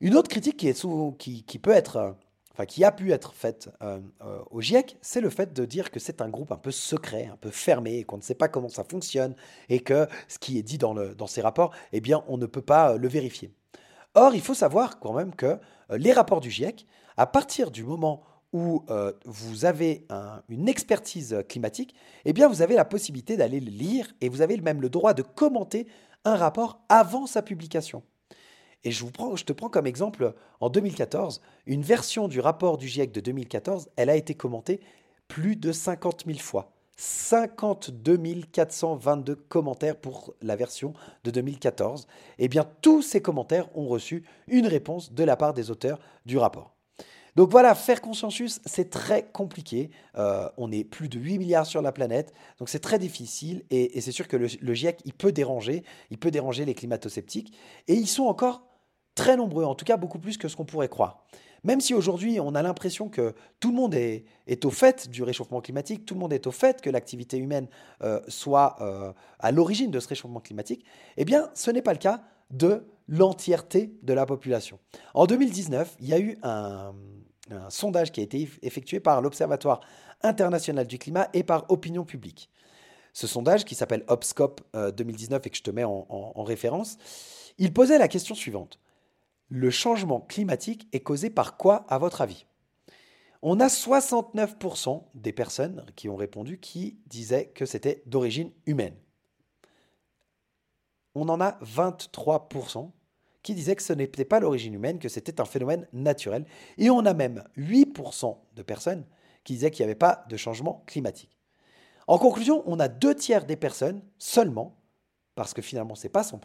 Une 0.00 0.14
autre 0.14 0.28
critique 0.28 0.58
qui, 0.58 1.58
peut 1.58 1.72
être 1.72 2.14
enfin 2.52 2.66
qui 2.66 2.84
a 2.84 2.92
pu 2.92 3.10
être 3.10 3.34
faite 3.34 3.68
euh, 3.82 3.98
euh, 4.24 4.38
au 4.52 4.60
GIEC, 4.60 4.96
c'est 5.00 5.20
le 5.20 5.28
fait 5.28 5.52
de 5.52 5.64
dire 5.64 5.90
que 5.90 5.98
c'est 5.98 6.22
un 6.22 6.28
groupe 6.28 6.52
un 6.52 6.56
peu 6.56 6.70
secret, 6.70 7.30
un 7.32 7.36
peu 7.36 7.50
fermé, 7.50 8.04
qu'on 8.04 8.18
ne 8.18 8.22
sait 8.22 8.36
pas 8.36 8.46
comment 8.46 8.68
ça 8.68 8.84
fonctionne, 8.84 9.34
et 9.68 9.80
que 9.80 10.06
ce 10.28 10.38
qui 10.38 10.56
est 10.56 10.62
dit 10.62 10.78
dans, 10.78 10.94
dans 10.94 11.26
ces 11.26 11.40
rapports, 11.40 11.72
eh 11.92 12.00
bien, 12.00 12.22
on 12.28 12.38
ne 12.38 12.46
peut 12.46 12.62
pas 12.62 12.92
euh, 12.92 12.96
le 12.96 13.08
vérifier. 13.08 13.52
Or, 14.14 14.36
il 14.36 14.40
faut 14.40 14.54
savoir 14.54 15.00
quand 15.00 15.14
même 15.14 15.34
que 15.34 15.58
les 15.90 16.12
rapports 16.12 16.40
du 16.40 16.50
GIEC, 16.50 16.86
à 17.16 17.26
partir 17.26 17.72
du 17.72 17.82
moment 17.82 18.22
où 18.52 18.84
vous 19.24 19.64
avez 19.64 20.06
une 20.48 20.68
expertise 20.68 21.42
climatique, 21.48 21.94
eh 22.24 22.32
bien, 22.32 22.48
vous 22.48 22.62
avez 22.62 22.74
la 22.74 22.84
possibilité 22.84 23.36
d'aller 23.36 23.60
le 23.60 23.70
lire, 23.70 24.12
et 24.20 24.28
vous 24.28 24.42
avez 24.42 24.56
même 24.58 24.82
le 24.82 24.90
droit 24.90 25.14
de 25.14 25.22
commenter 25.22 25.86
un 26.24 26.36
rapport 26.36 26.80
avant 26.88 27.26
sa 27.26 27.42
publication. 27.42 28.02
Et 28.84 28.90
je, 28.90 29.04
je 29.36 29.44
te 29.44 29.52
prends 29.52 29.68
comme 29.68 29.86
exemple, 29.86 30.34
en 30.60 30.68
2014, 30.68 31.40
une 31.66 31.82
version 31.82 32.28
du 32.28 32.40
rapport 32.40 32.78
du 32.78 32.88
GIEC 32.88 33.12
de 33.12 33.20
2014, 33.20 33.88
elle 33.96 34.10
a 34.10 34.16
été 34.16 34.34
commentée 34.34 34.80
plus 35.28 35.56
de 35.56 35.72
50 35.72 36.24
000 36.26 36.38
fois. 36.38 36.72
52 36.96 38.18
422 38.52 39.34
commentaires 39.34 39.96
pour 39.96 40.34
la 40.42 40.56
version 40.56 40.92
de 41.24 41.30
2014. 41.30 42.06
Eh 42.38 42.48
bien, 42.48 42.68
tous 42.80 43.02
ces 43.02 43.22
commentaires 43.22 43.68
ont 43.76 43.86
reçu 43.86 44.24
une 44.46 44.66
réponse 44.66 45.12
de 45.12 45.24
la 45.24 45.36
part 45.36 45.54
des 45.54 45.70
auteurs 45.70 45.98
du 46.26 46.38
rapport. 46.38 46.74
Donc 47.36 47.50
voilà, 47.50 47.74
faire 47.74 48.02
consensus, 48.02 48.60
c'est 48.66 48.90
très 48.90 49.26
compliqué. 49.32 49.90
Euh, 50.16 50.48
on 50.58 50.70
est 50.70 50.84
plus 50.84 51.08
de 51.08 51.18
8 51.18 51.38
milliards 51.38 51.66
sur 51.66 51.80
la 51.80 51.92
planète, 51.92 52.34
donc 52.58 52.68
c'est 52.68 52.80
très 52.80 52.98
difficile. 52.98 53.64
Et, 53.70 54.00
c'est 54.00 54.12
sûr 54.12 54.28
que 54.28 54.36
le, 54.36 54.74
GIEC, 54.74 55.00
il 55.04 55.14
peut 55.14 55.32
déranger, 55.32 55.82
il 56.10 56.18
peut 56.18 56.30
déranger 56.30 56.64
les 56.64 56.74
climato-sceptiques. 56.74 57.54
Et 57.88 57.94
ils 57.94 58.06
sont 58.06 58.24
encore 58.24 58.66
très 59.14 59.36
nombreux, 59.36 59.64
en 59.64 59.74
tout 59.74 59.84
cas 59.84 59.96
beaucoup 59.96 60.18
plus 60.18 60.36
que 60.36 60.48
ce 60.48 60.56
qu'on 60.56 60.64
pourrait 60.64 60.88
croire. 60.88 61.24
Même 61.64 61.80
si 61.80 61.94
aujourd'hui 61.94 62.40
on 62.40 62.54
a 62.56 62.62
l'impression 62.62 63.08
que 63.08 63.34
tout 63.60 63.70
le 63.70 63.76
monde 63.76 63.94
est, 63.94 64.24
au 64.64 64.70
fait 64.70 65.08
du 65.08 65.22
réchauffement 65.22 65.60
climatique, 65.60 66.04
tout 66.04 66.14
le 66.14 66.20
monde 66.20 66.32
est 66.32 66.46
au 66.46 66.50
fait 66.50 66.80
que 66.80 66.90
l'activité 66.90 67.38
humaine 67.38 67.68
euh, 68.02 68.20
soit 68.26 68.76
euh, 68.80 69.12
à 69.38 69.52
l'origine 69.52 69.90
de 69.90 70.00
ce 70.00 70.08
réchauffement 70.08 70.40
climatique, 70.40 70.84
eh 71.16 71.24
bien 71.24 71.50
ce 71.54 71.70
n'est 71.70 71.82
pas 71.82 71.92
le 71.92 72.00
cas 72.00 72.24
de 72.50 72.84
l'entièreté 73.06 73.94
de 74.02 74.12
la 74.12 74.26
population. 74.26 74.78
En 75.14 75.26
2019, 75.26 75.96
il 76.00 76.08
y 76.08 76.14
a 76.14 76.18
eu 76.18 76.36
un, 76.42 76.94
un 77.52 77.70
sondage 77.70 78.12
qui 78.12 78.20
a 78.20 78.22
été 78.24 78.48
effectué 78.62 79.00
par 79.00 79.20
l'Observatoire 79.20 79.80
international 80.22 80.86
du 80.86 80.98
climat 80.98 81.28
et 81.32 81.42
par 81.42 81.70
Opinion 81.70 82.04
publique. 82.04 82.50
Ce 83.12 83.26
sondage, 83.26 83.64
qui 83.64 83.74
s'appelle 83.74 84.04
Obscope 84.08 84.62
2019 84.74 85.46
et 85.46 85.50
que 85.50 85.56
je 85.56 85.62
te 85.62 85.70
mets 85.70 85.84
en 85.84 86.42
référence, 86.42 86.96
il 87.58 87.72
posait 87.72 87.98
la 87.98 88.08
question 88.08 88.34
suivante. 88.34 88.78
Le 89.48 89.70
changement 89.70 90.20
climatique 90.20 90.88
est 90.92 91.00
causé 91.00 91.28
par 91.28 91.58
quoi, 91.58 91.84
à 91.88 91.98
votre 91.98 92.22
avis? 92.22 92.46
On 93.42 93.60
a 93.60 93.66
69% 93.66 95.02
des 95.14 95.32
personnes 95.32 95.84
qui 95.96 96.08
ont 96.08 96.16
répondu 96.16 96.58
qui 96.58 97.00
disaient 97.06 97.48
que 97.48 97.66
c'était 97.66 98.02
d'origine 98.06 98.52
humaine. 98.66 98.94
On 101.14 101.28
en 101.28 101.40
a 101.40 101.58
23% 101.62 102.90
qui 103.42 103.54
disaient 103.54 103.76
que 103.76 103.82
ce 103.82 103.92
n'était 103.92 104.24
pas 104.24 104.40
l'origine 104.40 104.74
humaine, 104.74 104.98
que 104.98 105.08
c'était 105.08 105.40
un 105.40 105.44
phénomène 105.44 105.88
naturel. 105.92 106.44
Et 106.78 106.90
on 106.90 107.04
a 107.06 107.14
même 107.14 107.44
8% 107.56 108.36
de 108.54 108.62
personnes 108.62 109.04
qui 109.44 109.54
disaient 109.54 109.70
qu'il 109.70 109.84
n'y 109.84 109.90
avait 109.90 109.98
pas 109.98 110.24
de 110.28 110.36
changement 110.36 110.84
climatique. 110.86 111.36
En 112.06 112.18
conclusion, 112.18 112.62
on 112.66 112.80
a 112.80 112.88
deux 112.88 113.14
tiers 113.14 113.44
des 113.44 113.56
personnes 113.56 114.02
seulement 114.18 114.76
parce 115.34 115.54
que 115.54 115.62
finalement 115.62 115.94
ce 115.94 116.04
n'est 116.04 116.10
pas 116.10 116.22
100%, 116.22 116.38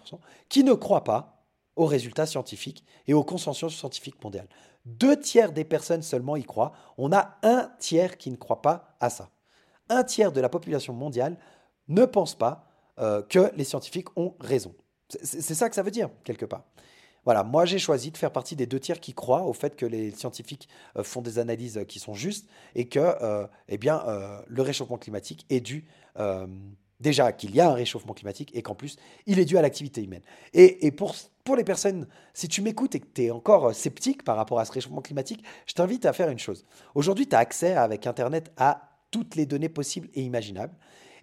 qui 0.49 0.63
ne 0.63 0.73
croient 0.73 1.03
pas 1.03 1.43
aux 1.75 1.85
résultats 1.85 2.25
scientifiques 2.25 2.83
et 3.05 3.13
au 3.13 3.23
consensus 3.23 3.75
scientifique 3.75 4.21
mondial. 4.23 4.47
Deux 4.85 5.19
tiers 5.19 5.51
des 5.51 5.65
personnes 5.65 6.01
seulement 6.01 6.35
y 6.35 6.43
croient. 6.43 6.73
On 6.97 7.11
a 7.11 7.37
un 7.43 7.71
tiers 7.77 8.17
qui 8.17 8.31
ne 8.31 8.35
croit 8.35 8.61
pas 8.61 8.95
à 8.99 9.09
ça. 9.09 9.29
Un 9.89 10.03
tiers 10.03 10.31
de 10.31 10.41
la 10.41 10.49
population 10.49 10.93
mondiale 10.93 11.37
ne 11.87 12.05
pense 12.05 12.35
pas 12.35 12.67
euh, 12.99 13.21
que 13.21 13.51
les 13.55 13.63
scientifiques 13.63 14.07
ont 14.17 14.35
raison. 14.39 14.73
C'est 15.09 15.55
ça 15.55 15.69
que 15.69 15.75
ça 15.75 15.83
veut 15.83 15.91
dire, 15.91 16.09
quelque 16.23 16.45
part. 16.45 16.63
Voilà, 17.25 17.43
moi 17.43 17.65
j'ai 17.65 17.79
choisi 17.79 18.11
de 18.11 18.17
faire 18.17 18.31
partie 18.31 18.55
des 18.55 18.65
deux 18.65 18.79
tiers 18.79 19.01
qui 19.01 19.13
croient 19.13 19.43
au 19.43 19.53
fait 19.53 19.75
que 19.75 19.85
les 19.85 20.11
scientifiques 20.11 20.69
euh, 20.95 21.03
font 21.03 21.21
des 21.21 21.39
analyses 21.39 21.83
qui 21.87 21.99
sont 21.99 22.13
justes 22.13 22.47
et 22.73 22.87
que 22.87 22.99
euh, 22.99 23.45
eh 23.67 23.77
bien, 23.77 24.01
le 24.47 24.61
réchauffement 24.61 24.97
climatique 24.97 25.45
est 25.49 25.59
dû 25.59 25.85
déjà 26.99 27.31
qu'il 27.31 27.55
y 27.55 27.61
a 27.61 27.69
un 27.69 27.73
réchauffement 27.73 28.13
climatique 28.13 28.51
et 28.55 28.61
qu'en 28.61 28.75
plus, 28.75 28.97
il 29.25 29.39
est 29.39 29.45
dû 29.45 29.57
à 29.57 29.61
l'activité 29.61 30.03
humaine. 30.03 30.21
Et, 30.53 30.91
pour, 30.91 31.15
pour 31.43 31.55
les 31.55 31.63
personnes, 31.63 32.07
si 32.33 32.47
tu 32.47 32.61
m'écoutes 32.61 32.95
et 32.95 32.99
que 32.99 33.07
tu 33.13 33.25
es 33.25 33.31
encore 33.31 33.73
sceptique 33.73 34.23
par 34.23 34.35
rapport 34.35 34.59
à 34.59 34.65
ce 34.65 34.71
réchauffement 34.71 35.01
climatique, 35.01 35.43
je 35.65 35.73
t'invite 35.73 36.05
à 36.05 36.13
faire 36.13 36.29
une 36.29 36.39
chose. 36.39 36.65
Aujourd'hui, 36.95 37.27
tu 37.27 37.35
as 37.35 37.39
accès 37.39 37.73
avec 37.73 38.07
Internet 38.07 38.51
à 38.57 38.89
toutes 39.11 39.35
les 39.35 39.45
données 39.45 39.69
possibles 39.69 40.09
et 40.15 40.21
imaginables. 40.21 40.73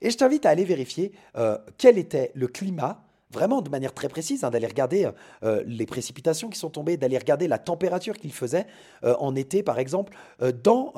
Et 0.01 0.11
je 0.11 0.17
t'invite 0.17 0.47
à 0.47 0.51
aller 0.51 0.65
vérifier 0.65 1.13
euh, 1.37 1.59
quel 1.79 1.99
était 1.99 2.31
le 2.35 2.49
climat 2.49 3.05
vraiment 3.35 3.61
de 3.61 3.69
manière 3.69 3.93
très 3.93 4.09
précise, 4.09 4.45
hein, 4.45 4.51
d'aller 4.51 4.67
regarder 4.67 5.11
euh, 5.43 5.63
les 5.67 5.85
précipitations 5.85 6.49
qui 6.49 6.59
sont 6.59 6.71
tombées, 6.71 6.97
d'aller 6.97 7.19
regarder 7.19 7.49
la 7.49 7.59
température 7.59 8.17
qu'il 8.17 8.33
faisait 8.33 8.67
euh, 9.03 9.15
en 9.19 9.35
été, 9.35 9.63
par 9.63 9.79
exemple, 9.79 10.17
euh, 10.41 10.53
dans 10.53 10.95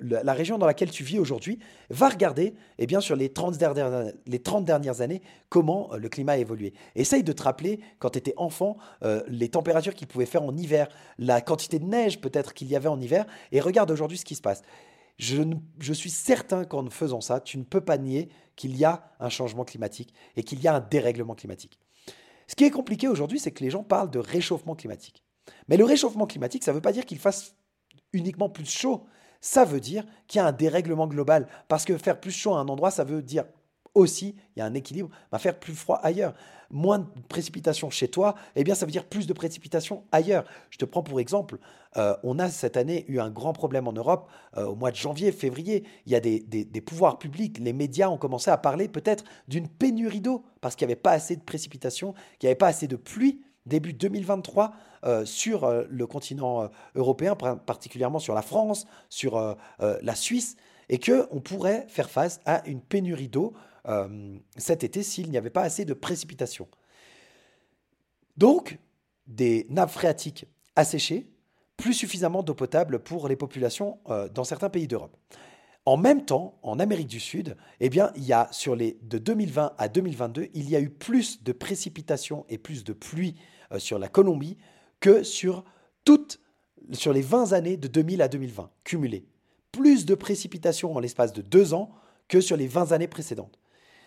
la 0.00 0.32
région 0.32 0.58
dans 0.58 0.66
laquelle 0.66 0.90
tu 0.90 1.04
vis 1.04 1.18
aujourd'hui. 1.18 1.58
Va 1.90 2.08
regarder, 2.08 2.54
eh 2.78 2.86
bien, 2.86 3.00
sur 3.00 3.14
les 3.14 3.28
30 3.28 3.58
dernières, 3.58 4.12
les 4.26 4.38
30 4.38 4.64
dernières 4.64 5.00
années, 5.02 5.20
comment 5.48 5.90
le 5.96 6.08
climat 6.08 6.32
a 6.32 6.38
évolué. 6.38 6.72
Essaye 6.94 7.22
de 7.22 7.32
te 7.32 7.42
rappeler, 7.42 7.80
quand 7.98 8.10
tu 8.10 8.18
étais 8.18 8.34
enfant, 8.36 8.78
les 9.28 9.48
températures 9.48 9.94
qu'il 9.94 10.06
pouvait 10.06 10.26
faire 10.26 10.42
en 10.42 10.56
hiver, 10.56 10.88
la 11.18 11.40
quantité 11.40 11.78
de 11.78 11.84
neige 11.84 12.20
peut-être 12.20 12.54
qu'il 12.54 12.68
y 12.68 12.76
avait 12.76 12.88
en 12.88 13.00
hiver, 13.00 13.26
et 13.52 13.60
regarde 13.60 13.90
aujourd'hui 13.90 14.18
ce 14.18 14.24
qui 14.24 14.34
se 14.34 14.42
passe. 14.42 14.62
Je, 15.18 15.92
suis 15.92 16.10
certain 16.10 16.64
qu'en 16.64 16.88
faisant 16.90 17.20
ça, 17.20 17.40
tu 17.40 17.56
ne 17.58 17.64
peux 17.64 17.80
pas 17.80 17.96
nier 17.96 18.28
qu'il 18.54 18.76
y 18.76 18.84
a 18.84 19.10
un 19.18 19.30
changement 19.30 19.64
climatique 19.64 20.12
et 20.36 20.42
qu'il 20.42 20.60
y 20.60 20.68
a 20.68 20.74
un 20.74 20.80
dérèglement 20.80 21.34
climatique. 21.34 21.78
Ce 22.46 22.54
qui 22.54 22.64
est 22.64 22.70
compliqué 22.70 23.08
aujourd'hui, 23.08 23.38
c'est 23.38 23.50
que 23.50 23.64
les 23.64 23.70
gens 23.70 23.82
parlent 23.82 24.10
de 24.10 24.18
réchauffement 24.18 24.74
climatique. 24.74 25.24
Mais 25.68 25.76
le 25.76 25.84
réchauffement 25.84 26.26
climatique, 26.26 26.64
ça 26.64 26.72
ne 26.72 26.76
veut 26.76 26.82
pas 26.82 26.92
dire 26.92 27.06
qu'il 27.06 27.18
fasse 27.18 27.56
uniquement 28.12 28.48
plus 28.48 28.70
chaud. 28.70 29.06
Ça 29.40 29.64
veut 29.64 29.80
dire 29.80 30.04
qu'il 30.26 30.38
y 30.38 30.42
a 30.42 30.46
un 30.46 30.52
dérèglement 30.52 31.06
global. 31.06 31.48
Parce 31.68 31.84
que 31.84 31.96
faire 31.96 32.20
plus 32.20 32.30
chaud 32.30 32.54
à 32.54 32.60
un 32.60 32.68
endroit, 32.68 32.90
ça 32.90 33.04
veut 33.04 33.22
dire 33.22 33.44
aussi, 33.96 34.36
il 34.54 34.60
y 34.60 34.62
a 34.62 34.66
un 34.66 34.74
équilibre, 34.74 35.08
va 35.32 35.38
faire 35.38 35.58
plus 35.58 35.74
froid 35.74 35.98
ailleurs. 36.02 36.34
Moins 36.70 36.98
de 36.98 37.06
précipitations 37.28 37.90
chez 37.90 38.08
toi, 38.08 38.34
eh 38.56 38.64
bien, 38.64 38.74
ça 38.74 38.86
veut 38.86 38.92
dire 38.92 39.04
plus 39.04 39.26
de 39.26 39.32
précipitations 39.32 40.04
ailleurs. 40.12 40.44
Je 40.70 40.78
te 40.78 40.84
prends 40.84 41.02
pour 41.02 41.20
exemple, 41.20 41.58
euh, 41.96 42.14
on 42.22 42.38
a 42.38 42.50
cette 42.50 42.76
année 42.76 43.04
eu 43.08 43.20
un 43.20 43.30
grand 43.30 43.52
problème 43.52 43.88
en 43.88 43.92
Europe 43.92 44.28
euh, 44.56 44.66
au 44.66 44.74
mois 44.74 44.90
de 44.90 44.96
janvier, 44.96 45.32
février. 45.32 45.84
Il 46.04 46.12
y 46.12 46.16
a 46.16 46.20
des, 46.20 46.66
pouvoirs 46.84 47.18
publics, 47.18 47.58
les 47.58 47.72
médias 47.72 48.08
ont 48.08 48.18
commencé 48.18 48.50
à 48.50 48.58
parler 48.58 48.88
peut-être 48.88 49.24
d'une 49.48 49.68
pénurie 49.68 50.20
d'eau 50.20 50.44
parce 50.60 50.76
qu'il 50.76 50.86
n'y 50.86 50.92
avait 50.92 51.00
pas 51.00 51.12
assez 51.12 51.36
de 51.36 51.42
précipitations, 51.42 52.12
qu'il 52.38 52.46
n'y 52.46 52.50
avait 52.50 52.56
pas 52.56 52.68
assez 52.68 52.88
de 52.88 52.96
pluie 52.96 53.40
début 53.64 53.94
2023 53.94 54.72
euh, 55.04 55.24
sur 55.24 55.70
le 55.88 56.06
continent 56.06 56.68
européen, 56.94 57.34
particulièrement 57.34 58.18
sur 58.18 58.34
la 58.34 58.42
France, 58.42 58.86
sur 59.08 59.56
la 59.78 60.14
Suisse, 60.14 60.56
et 60.88 60.98
qu'on 60.98 61.40
pourrait 61.40 61.86
faire 61.88 62.10
face 62.10 62.40
à 62.44 62.66
une 62.66 62.80
pénurie 62.80 63.28
d'eau 63.28 63.54
euh, 63.88 64.36
cet 64.56 64.84
été 64.84 65.02
s'il 65.02 65.30
n'y 65.30 65.38
avait 65.38 65.50
pas 65.50 65.62
assez 65.62 65.84
de 65.84 65.94
précipitations. 65.94 66.68
Donc, 68.36 68.78
des 69.26 69.66
nappes 69.70 69.90
phréatiques 69.90 70.46
asséchées, 70.76 71.26
plus 71.76 71.94
suffisamment 71.94 72.42
d'eau 72.42 72.54
potable 72.54 73.00
pour 73.00 73.28
les 73.28 73.36
populations 73.36 73.98
euh, 74.08 74.28
dans 74.28 74.44
certains 74.44 74.70
pays 74.70 74.86
d'Europe. 74.86 75.16
En 75.84 75.96
même 75.96 76.24
temps, 76.24 76.58
en 76.62 76.80
Amérique 76.80 77.06
du 77.06 77.20
Sud, 77.20 77.56
eh 77.80 77.86
il 77.86 78.24
y 78.24 78.32
a 78.32 78.48
sur 78.50 78.74
les 78.74 78.98
de 79.02 79.18
2020 79.18 79.74
à 79.78 79.88
2022, 79.88 80.48
il 80.52 80.68
y 80.68 80.74
a 80.74 80.80
eu 80.80 80.90
plus 80.90 81.42
de 81.44 81.52
précipitations 81.52 82.44
et 82.48 82.58
plus 82.58 82.82
de 82.82 82.92
pluie 82.92 83.36
euh, 83.72 83.78
sur 83.78 83.98
la 83.98 84.08
Colombie 84.08 84.58
que 85.00 85.22
sur 85.22 85.64
toutes 86.04 86.40
sur 86.92 87.12
les 87.12 87.22
20 87.22 87.52
années 87.52 87.76
de 87.76 87.88
2000 87.88 88.22
à 88.22 88.28
2020 88.28 88.70
cumulées. 88.84 89.26
Plus 89.72 90.06
de 90.06 90.14
précipitations 90.14 90.94
en 90.94 91.00
l'espace 91.00 91.32
de 91.32 91.42
deux 91.42 91.74
ans 91.74 91.90
que 92.28 92.40
sur 92.40 92.56
les 92.56 92.66
20 92.66 92.92
années 92.92 93.08
précédentes. 93.08 93.58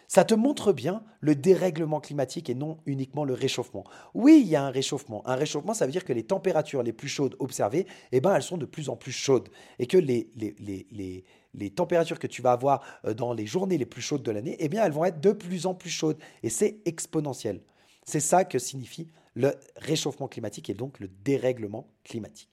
Ça 0.10 0.26
te 0.26 0.34
montre 0.34 0.74
bien 0.74 1.04
le 1.20 1.36
dérèglement 1.36 2.00
climatique 2.00 2.50
et 2.50 2.56
non 2.56 2.80
uniquement 2.88 3.26
le 3.26 3.36
réchauffement. 3.36 3.84
Oui, 4.16 4.42
il 4.44 4.50
y 4.50 4.56
a 4.56 4.64
un 4.64 4.72
réchauffement. 4.72 5.22
Un 5.28 5.36
réchauffement, 5.36 5.76
ça 5.76 5.86
veut 5.86 5.92
dire 5.92 6.04
que 6.04 6.14
les 6.14 6.24
températures 6.24 6.82
les 6.82 6.94
plus 6.94 7.08
chaudes 7.08 7.36
observées, 7.38 7.86
eh 8.12 8.20
ben, 8.20 8.36
elles 8.36 8.42
sont 8.42 8.58
de 8.58 8.66
plus 8.66 8.90
en 8.90 8.96
plus 8.96 9.12
chaudes. 9.12 9.50
Et 9.78 9.86
que 9.86 9.98
les, 9.98 10.32
les, 10.36 11.24
les, 11.54 11.70
températures 11.70 12.18
que 12.18 12.26
tu 12.26 12.42
vas 12.42 12.54
avoir 12.54 12.82
euh, 13.06 13.14
dans 13.14 13.34
les 13.34 13.46
journées 13.46 13.78
les 13.78 13.86
plus 13.86 14.02
chaudes 14.02 14.24
de 14.24 14.32
l'année, 14.32 14.58
eh 14.58 14.68
bien, 14.68 14.84
elles 14.84 14.92
vont 14.92 15.06
être 15.06 15.22
de 15.22 15.32
plus 15.32 15.68
en 15.68 15.76
plus 15.76 15.92
chaudes. 15.92 16.18
Et 16.42 16.50
c'est 16.50 16.82
exponentiel. 16.86 17.62
C'est 18.04 18.20
ça 18.20 18.46
que 18.46 18.58
signifie 18.58 19.12
le 19.36 19.54
réchauffement 19.76 20.28
climatique 20.28 20.72
et 20.72 20.74
donc 20.74 21.00
le 21.00 21.08
dérèglement 21.08 21.88
climatique. 22.04 22.50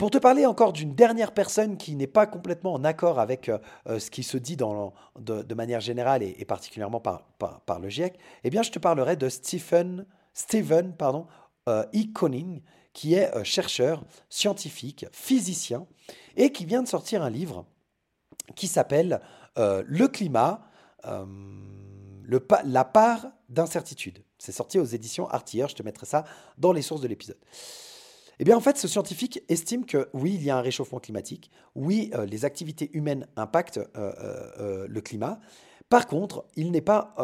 Pour 0.00 0.10
te 0.10 0.16
parler 0.16 0.46
encore 0.46 0.72
d'une 0.72 0.94
dernière 0.94 1.34
personne 1.34 1.76
qui 1.76 1.94
n'est 1.94 2.06
pas 2.06 2.26
complètement 2.26 2.72
en 2.72 2.84
accord 2.84 3.18
avec 3.20 3.50
euh, 3.50 3.58
euh, 3.86 3.98
ce 3.98 4.10
qui 4.10 4.22
se 4.22 4.38
dit 4.38 4.56
de, 4.56 5.54
manière 5.54 5.82
générale 5.82 6.22
et, 6.22 6.42
particulièrement 6.46 7.00
par, 7.00 7.26
le 7.82 7.88
GIEC, 7.90 8.18
eh 8.42 8.48
bien, 8.48 8.62
je 8.62 8.70
te 8.70 8.78
parlerai 8.78 9.16
de 9.16 9.28
Stephen, 9.28 10.06
Stephen 10.32 10.94
pardon, 10.96 11.26
euh, 11.68 11.84
E. 11.94 12.10
Conning, 12.14 12.62
qui 12.94 13.12
est 13.12 13.44
chercheur, 13.44 14.02
scientifique, 14.30 15.04
physicien, 15.12 15.86
et 16.34 16.50
qui 16.50 16.64
vient 16.64 16.82
de 16.82 16.88
sortir 16.88 17.22
un 17.22 17.28
livre 17.28 17.66
qui 18.56 18.68
s'appelle 18.68 19.20
Le 19.56 20.06
climat, 20.06 20.62
la 22.64 22.84
part 22.86 23.26
d'incertitude. 23.50 24.24
C'est 24.38 24.52
sorti 24.52 24.78
aux 24.78 24.84
éditions 24.86 25.28
Artilleur, 25.28 25.68
je 25.68 25.74
te 25.74 25.82
mettrai 25.82 26.06
ça 26.06 26.24
dans 26.56 26.72
les 26.72 26.80
sources 26.80 27.02
de 27.02 27.08
l'épisode. 27.08 27.36
Eh 28.40 28.44
bien, 28.44 28.56
en 28.56 28.60
fait, 28.60 28.78
ce 28.78 28.88
scientifique 28.88 29.42
estime 29.50 29.84
que 29.84 30.08
oui, 30.14 30.32
il 30.34 30.42
y 30.42 30.48
a 30.48 30.56
un 30.56 30.62
réchauffement 30.62 30.98
climatique, 30.98 31.50
oui, 31.74 32.10
euh, 32.14 32.24
les 32.24 32.46
activités 32.46 32.88
humaines 32.94 33.26
impactent 33.36 33.76
euh, 33.76 34.12
euh, 34.58 34.86
le 34.88 35.00
climat. 35.02 35.40
Par 35.90 36.06
contre, 36.06 36.46
il 36.56 36.70
n'est 36.70 36.80
pas 36.80 37.14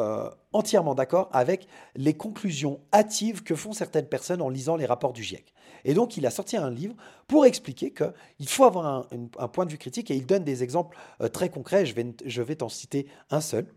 entièrement 0.53 0.97
d'accord 0.97 1.31
avec 1.33 1.69
les 1.95 2.15
conclusions 2.15 2.81
hâtives 2.93 3.45
que 3.45 3.55
font 3.55 3.73
certaines 3.73 4.09
personnes 4.09 4.43
en 4.43 4.49
lisant 4.49 4.75
les 4.75 4.87
rapports 4.87 5.13
du 5.13 5.23
GIEC. 5.23 5.55
Et 5.85 5.95
donc, 5.95 6.17
il 6.17 6.27
a 6.27 6.31
sorti 6.31 6.57
un 6.57 6.69
livre 6.69 6.97
pour 7.29 7.47
expliquer 7.47 7.93
qu'il 7.93 8.49
faut 8.49 8.65
avoir 8.65 9.09
un, 9.39 9.49
point 9.49 9.67
de 9.67 9.71
vue 9.71 9.79
critique 9.79 10.11
et 10.11 10.17
il 10.17 10.27
donne 10.27 10.43
des 10.43 10.65
exemples 10.65 10.99
très 11.33 11.49
concrets. 11.49 11.87
Je 11.87 11.95
vais, 11.95 12.13
je 12.25 12.43
vais 12.43 12.57
t'en 12.57 12.69
citer 12.69 13.07
un 13.31 13.41
seul 13.41 13.73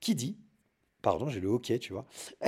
qui 0.00 0.14
dit, 0.14 0.38
pardon, 1.02 1.28
j'ai 1.28 1.40
le 1.40 1.48
hockey, 1.48 1.78
tu 1.78 1.92
vois. 1.92 2.06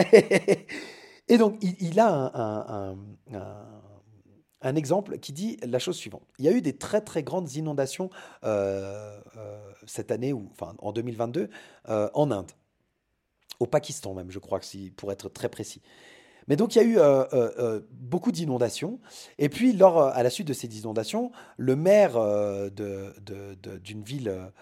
et 1.29 1.37
donc, 1.37 1.59
il, 1.61 2.01
a 2.01 2.33
un 2.35 2.97
un 3.31 3.85
exemple 4.77 5.19
qui 5.19 5.33
dit 5.33 5.59
la 5.63 5.79
chose 5.79 5.97
suivante. 5.97 6.23
Il 6.39 6.45
y 6.45 6.49
a 6.49 6.53
eu 6.53 6.63
des 6.63 6.77
très 6.77 7.01
très 7.01 7.23
grandes 7.23 7.53
inondations 7.55 8.11
euh, 8.45 9.21
euh, 9.37 9.73
cette 9.87 10.11
année, 10.11 10.33
ou 10.33 10.49
enfin 10.51 10.75
en 10.79 10.93
2022, 10.93 11.51
euh, 11.89 12.11
en 12.15 12.31
Inde, 12.31 12.51
au 13.61 13.67
Pakistan 13.67 14.15
même, 14.15 14.31
je 14.31 14.39
crois, 14.39 14.61
pour 14.97 15.13
être 15.13 15.29
très 15.29 15.49
précis. 15.49 15.83
Mais 16.47 16.57
donc 16.57 16.77
il 16.77 16.79
y 16.79 16.85
a 16.85 16.85
eu 16.85 16.99
beaucoup 17.91 18.31
d'inondations. 18.31 19.01
Et 19.39 19.49
puis, 19.49 19.73
lors, 19.73 20.03
à 20.03 20.23
la 20.23 20.29
suite 20.29 20.47
de 20.47 20.53
ces 20.53 20.67
inondations, 20.79 21.33
le 21.57 21.75
maire 21.75 22.21
d'une 22.71 24.03
ville 24.03 24.53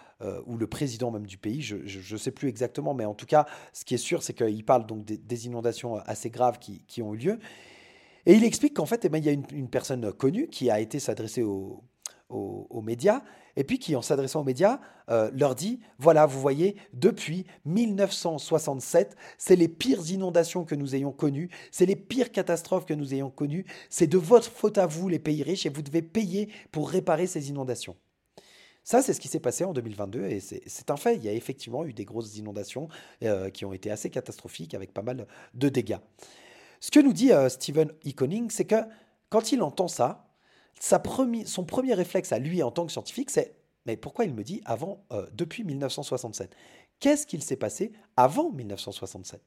ou 0.46 0.56
le 0.56 0.66
président 0.68 1.10
même 1.10 1.26
du 1.26 1.38
pays, 1.38 1.60
je 1.60 2.14
ne 2.14 2.18
sais 2.18 2.30
plus 2.30 2.48
exactement, 2.48 2.94
mais 2.94 3.04
en 3.04 3.14
tout 3.14 3.26
cas, 3.26 3.46
ce 3.72 3.84
qui 3.84 3.94
est 3.94 3.98
sûr, 3.98 4.22
c'est 4.22 4.32
qu'il 4.32 4.64
parle 4.64 4.86
donc 4.86 5.04
des, 5.04 5.46
inondations 5.46 5.96
assez 5.96 6.30
graves 6.30 6.60
qui, 6.60 7.02
ont 7.02 7.14
eu 7.14 7.16
lieu. 7.18 7.38
Et 8.26 8.34
il 8.34 8.44
explique 8.44 8.74
qu'en 8.74 8.86
fait, 8.86 9.04
eh 9.04 9.08
ben, 9.08 9.18
il 9.18 9.24
y 9.24 9.28
a 9.28 9.32
une, 9.32 9.68
personne 9.68 10.12
connue 10.12 10.48
qui 10.48 10.70
a 10.70 10.80
été 10.80 11.00
s'adresser 11.00 11.42
aux, 11.42 11.82
médias, 12.82 13.22
et 13.56 13.64
puis 13.64 13.78
qui, 13.78 13.94
en 13.94 14.02
s'adressant 14.02 14.40
aux 14.40 14.44
médias, 14.44 14.80
euh, 15.10 15.30
leur 15.34 15.54
dit, 15.54 15.80
voilà, 15.98 16.24
vous 16.24 16.40
voyez, 16.40 16.76
depuis 16.94 17.44
1967, 17.66 19.16
c'est 19.36 19.56
les 19.56 19.68
pires 19.68 20.10
inondations 20.10 20.64
que 20.64 20.74
nous 20.74 20.94
ayons 20.94 21.12
connues, 21.12 21.50
c'est 21.70 21.84
les 21.84 21.96
pires 21.96 22.32
catastrophes 22.32 22.86
que 22.86 22.94
nous 22.94 23.12
ayons 23.12 23.30
connues, 23.30 23.66
c'est 23.90 24.06
de 24.06 24.18
votre 24.18 24.50
faute 24.50 24.78
à 24.78 24.86
vous, 24.86 25.08
les 25.08 25.18
pays 25.18 25.42
riches, 25.42 25.66
et 25.66 25.68
vous 25.68 25.82
devez 25.82 26.02
payer 26.02 26.48
pour 26.70 26.88
réparer 26.88 27.26
ces 27.26 27.50
inondations. 27.50 27.96
Ça, 28.84 29.00
c'est 29.00 29.12
ce 29.12 29.20
qui 29.20 29.28
s'est 29.28 29.40
passé 29.40 29.64
en 29.64 29.72
2022 29.72 30.26
et 30.26 30.40
c'est 30.40 30.90
un 30.90 30.96
fait. 30.96 31.14
Il 31.14 31.22
y 31.22 31.28
a 31.28 31.32
effectivement 31.32 31.84
eu 31.84 31.92
des 31.92 32.04
grosses 32.04 32.36
inondations 32.36 32.88
euh, 33.22 33.48
qui 33.48 33.64
ont 33.64 33.72
été 33.72 33.92
assez 33.92 34.10
catastrophiques 34.10 34.74
avec 34.74 34.92
pas 34.92 35.02
mal 35.02 35.28
de 35.54 35.68
dégâts. 35.68 35.98
Ce 36.82 36.90
que 36.90 36.98
nous 36.98 37.12
dit 37.12 37.32
euh, 37.32 37.48
Stephen 37.48 37.92
E. 38.04 38.48
c'est 38.50 38.64
que 38.64 38.74
quand 39.30 39.52
il 39.52 39.62
entend 39.62 39.86
ça, 39.86 40.26
son 40.80 41.64
premier 41.64 41.94
réflexe 41.94 42.32
à 42.32 42.40
lui 42.40 42.60
en 42.60 42.72
tant 42.72 42.84
que 42.84 42.92
scientifique, 42.92 43.30
c'est 43.30 43.54
mais 43.86 43.96
pourquoi 43.96 44.24
il 44.24 44.34
me 44.34 44.42
dit 44.42 44.60
avant, 44.64 45.04
euh, 45.12 45.26
depuis 45.32 45.64
1967 45.64 46.54
Qu'est-ce 46.98 47.26
qu'il 47.26 47.42
s'est 47.42 47.56
passé 47.56 47.92
avant 48.16 48.50
1967 48.50 49.40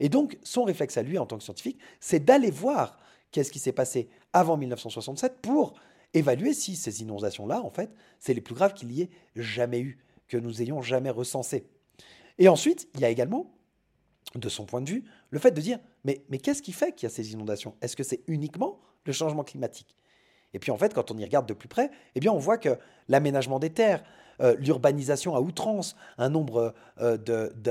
Et 0.00 0.10
donc, 0.10 0.38
son 0.42 0.64
réflexe 0.64 0.98
à 0.98 1.02
lui 1.02 1.18
en 1.18 1.26
tant 1.26 1.38
que 1.38 1.44
scientifique, 1.44 1.78
c'est 2.00 2.22
d'aller 2.22 2.50
voir 2.50 2.98
qu'est-ce 3.30 3.50
qui 3.50 3.58
s'est 3.58 3.72
passé 3.72 4.10
avant 4.34 4.58
1967 4.58 5.40
pour 5.40 5.74
évaluer 6.12 6.52
si 6.52 6.76
ces 6.76 7.00
inondations-là, 7.02 7.62
en 7.62 7.70
fait, 7.70 7.90
c'est 8.20 8.34
les 8.34 8.40
plus 8.40 8.54
graves 8.54 8.74
qu'il 8.74 8.92
y 8.92 9.02
ait 9.02 9.10
jamais 9.36 9.80
eu, 9.80 10.02
que 10.28 10.36
nous 10.36 10.62
ayons 10.62 10.82
jamais 10.82 11.10
recensées. 11.10 11.66
Et 12.38 12.48
ensuite, 12.48 12.88
il 12.94 13.00
y 13.00 13.04
a 13.06 13.10
également, 13.10 13.50
de 14.34 14.48
son 14.48 14.66
point 14.66 14.80
de 14.80 14.90
vue, 14.90 15.04
le 15.30 15.38
fait 15.38 15.50
de 15.50 15.60
dire, 15.60 15.78
mais, 16.04 16.24
mais 16.28 16.38
qu'est-ce 16.38 16.62
qui 16.62 16.72
fait 16.72 16.92
qu'il 16.92 17.08
y 17.08 17.12
a 17.12 17.14
ces 17.14 17.32
inondations? 17.32 17.74
Est-ce 17.80 17.96
que 17.96 18.02
c'est 18.02 18.22
uniquement 18.26 18.80
le 19.04 19.12
changement 19.12 19.44
climatique? 19.44 19.96
Et 20.54 20.58
puis 20.58 20.70
en 20.70 20.78
fait, 20.78 20.94
quand 20.94 21.10
on 21.10 21.18
y 21.18 21.24
regarde 21.24 21.46
de 21.46 21.54
plus 21.54 21.68
près, 21.68 21.90
eh 22.14 22.20
bien 22.20 22.32
on 22.32 22.38
voit 22.38 22.58
que 22.58 22.78
l'aménagement 23.08 23.58
des 23.58 23.70
terres, 23.70 24.02
euh, 24.40 24.54
l'urbanisation 24.58 25.34
à 25.34 25.40
outrance, 25.40 25.96
un 26.16 26.28
nombre 26.28 26.74
euh, 27.00 27.16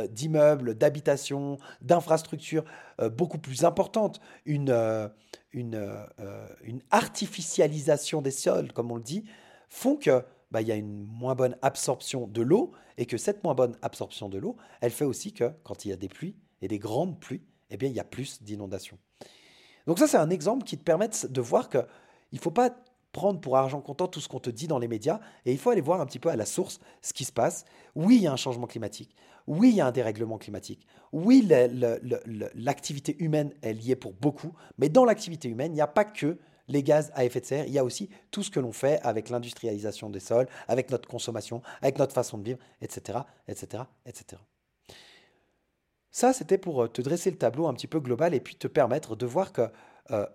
d'immeubles, 0.09 0.75
d'habitations, 0.75 1.57
d'infrastructures 1.81 2.65
euh, 2.99 3.09
beaucoup 3.09 3.37
plus 3.37 3.63
importantes, 3.63 4.19
une, 4.45 5.09
une, 5.53 5.89
une, 6.61 6.81
artificialisation 6.91 8.21
des 8.21 8.31
sols, 8.31 8.73
comme 8.73 8.91
on 8.91 8.97
le 8.97 9.01
dit, 9.01 9.23
font 9.69 9.95
que 9.95 10.23
bah, 10.51 10.61
il 10.61 10.67
y 10.67 10.71
a 10.71 10.75
une 10.75 11.03
moins 11.05 11.35
bonne 11.35 11.55
absorption 11.61 12.27
de 12.27 12.41
l'eau 12.41 12.71
et 12.97 13.05
que 13.05 13.17
cette 13.17 13.43
moins 13.43 13.55
bonne 13.55 13.75
absorption 13.81 14.27
de 14.29 14.37
l'eau, 14.37 14.57
elle 14.81 14.91
fait 14.91 15.05
aussi 15.05 15.33
que 15.33 15.51
quand 15.63 15.85
il 15.85 15.89
y 15.89 15.93
a 15.93 15.97
des 15.97 16.09
pluies 16.09 16.35
et 16.61 16.67
des 16.67 16.79
grandes 16.79 17.19
pluies, 17.19 17.41
eh 17.69 17.77
bien, 17.77 17.89
il 17.89 17.95
y 17.95 17.99
a 17.99 18.03
plus 18.03 18.41
d'inondations. 18.41 18.97
Donc 19.85 19.99
ça, 19.99 20.07
c'est 20.07 20.17
un 20.17 20.29
exemple 20.29 20.65
qui 20.65 20.77
te 20.77 20.83
permet 20.83 21.09
de 21.29 21.41
voir 21.41 21.69
qu'il 21.69 21.85
ne 22.33 22.39
faut 22.39 22.51
pas 22.51 22.71
prendre 23.13 23.39
pour 23.39 23.57
argent 23.57 23.81
comptant 23.81 24.07
tout 24.07 24.19
ce 24.19 24.27
qu'on 24.27 24.39
te 24.39 24.49
dit 24.49 24.67
dans 24.67 24.79
les 24.79 24.87
médias 24.87 25.19
et 25.45 25.51
il 25.51 25.57
faut 25.57 25.69
aller 25.69 25.81
voir 25.81 26.01
un 26.01 26.05
petit 26.05 26.19
peu 26.19 26.29
à 26.29 26.35
la 26.35 26.45
source 26.45 26.79
ce 27.01 27.13
qui 27.13 27.25
se 27.25 27.31
passe. 27.31 27.65
Oui, 27.95 28.17
il 28.17 28.23
y 28.23 28.27
a 28.27 28.33
un 28.33 28.37
changement 28.37 28.67
climatique. 28.67 29.15
Oui, 29.47 29.69
il 29.69 29.75
y 29.75 29.81
a 29.81 29.87
un 29.87 29.91
dérèglement 29.91 30.37
climatique. 30.37 30.85
Oui, 31.13 31.47
l'activité 32.53 33.15
humaine 33.19 33.53
est 33.61 33.73
liée 33.73 33.95
pour 33.95 34.13
beaucoup, 34.13 34.53
mais 34.77 34.89
dans 34.89 35.05
l'activité 35.05 35.47
humaine, 35.47 35.71
il 35.71 35.75
n'y 35.75 35.81
a 35.81 35.87
pas 35.87 36.05
que 36.05 36.37
les 36.67 36.83
gaz 36.83 37.11
à 37.15 37.23
effet 37.23 37.39
de 37.39 37.45
serre, 37.45 37.65
il 37.65 37.73
y 37.73 37.79
a 37.79 37.83
aussi 37.85 38.09
tout 38.29 38.43
ce 38.43 38.51
que 38.51 38.59
l'on 38.59 38.73
fait 38.73 38.99
avec 39.01 39.29
l'industrialisation 39.29 40.09
des 40.09 40.19
sols, 40.19 40.47
avec 40.67 40.91
notre 40.91 41.07
consommation, 41.07 41.61
avec 41.81 41.97
notre 41.97 42.13
façon 42.13 42.37
de 42.37 42.43
vivre, 42.43 42.59
etc., 42.81 43.19
etc., 43.47 43.83
etc. 44.05 44.41
Ça, 46.11 46.33
c'était 46.33 46.57
pour 46.57 46.83
euh, 46.83 46.87
te 46.87 47.01
dresser 47.01 47.31
le 47.31 47.37
tableau 47.37 47.67
un 47.67 47.73
petit 47.73 47.87
peu 47.87 47.99
global 47.99 48.33
et 48.33 48.39
puis 48.39 48.55
te 48.55 48.67
permettre 48.67 49.15
de 49.15 49.25
voir 49.25 49.51
que 49.51 49.69
euh, 50.11 50.25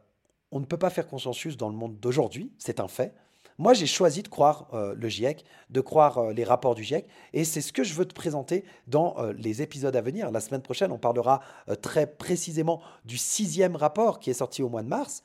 on 0.51 0.61
ne 0.61 0.65
peut 0.65 0.77
pas 0.77 0.91
faire 0.91 1.07
consensus 1.07 1.57
dans 1.57 1.69
le 1.69 1.75
monde 1.75 1.99
d'aujourd'hui, 1.99 2.53
c'est 2.59 2.81
un 2.81 2.89
fait. 2.89 3.15
Moi, 3.59 3.75
j'ai 3.75 3.87
choisi 3.87 4.23
de 4.23 4.29
croire 4.29 4.69
euh, 4.73 4.95
le 4.97 5.09
GIEC, 5.09 5.45
de 5.71 5.81
croire 5.81 6.31
les 6.33 6.45
rapports 6.45 6.75
du 6.75 6.85
GIEC, 6.85 7.07
et 7.33 7.45
c'est 7.45 7.61
ce 7.61 7.73
que 7.73 7.85
je 7.85 7.95
veux 7.95 8.05
te 8.05 8.15
présenter 8.15 8.65
dans 8.87 9.17
les 9.37 9.63
épisodes 9.63 9.95
à 9.95 10.01
venir. 10.01 10.31
La 10.31 10.41
semaine 10.41 10.63
prochaine, 10.63 10.91
on 10.91 10.99
parlera 10.99 11.41
très 11.81 12.07
précisément 12.07 12.81
du 13.05 13.19
sixième 13.19 13.77
rapport 13.77 14.21
qui 14.21 14.31
est 14.31 14.35
sorti 14.35 14.63
au 14.63 14.69
mois 14.69 14.83
de 14.83 14.89
mars. 14.89 15.23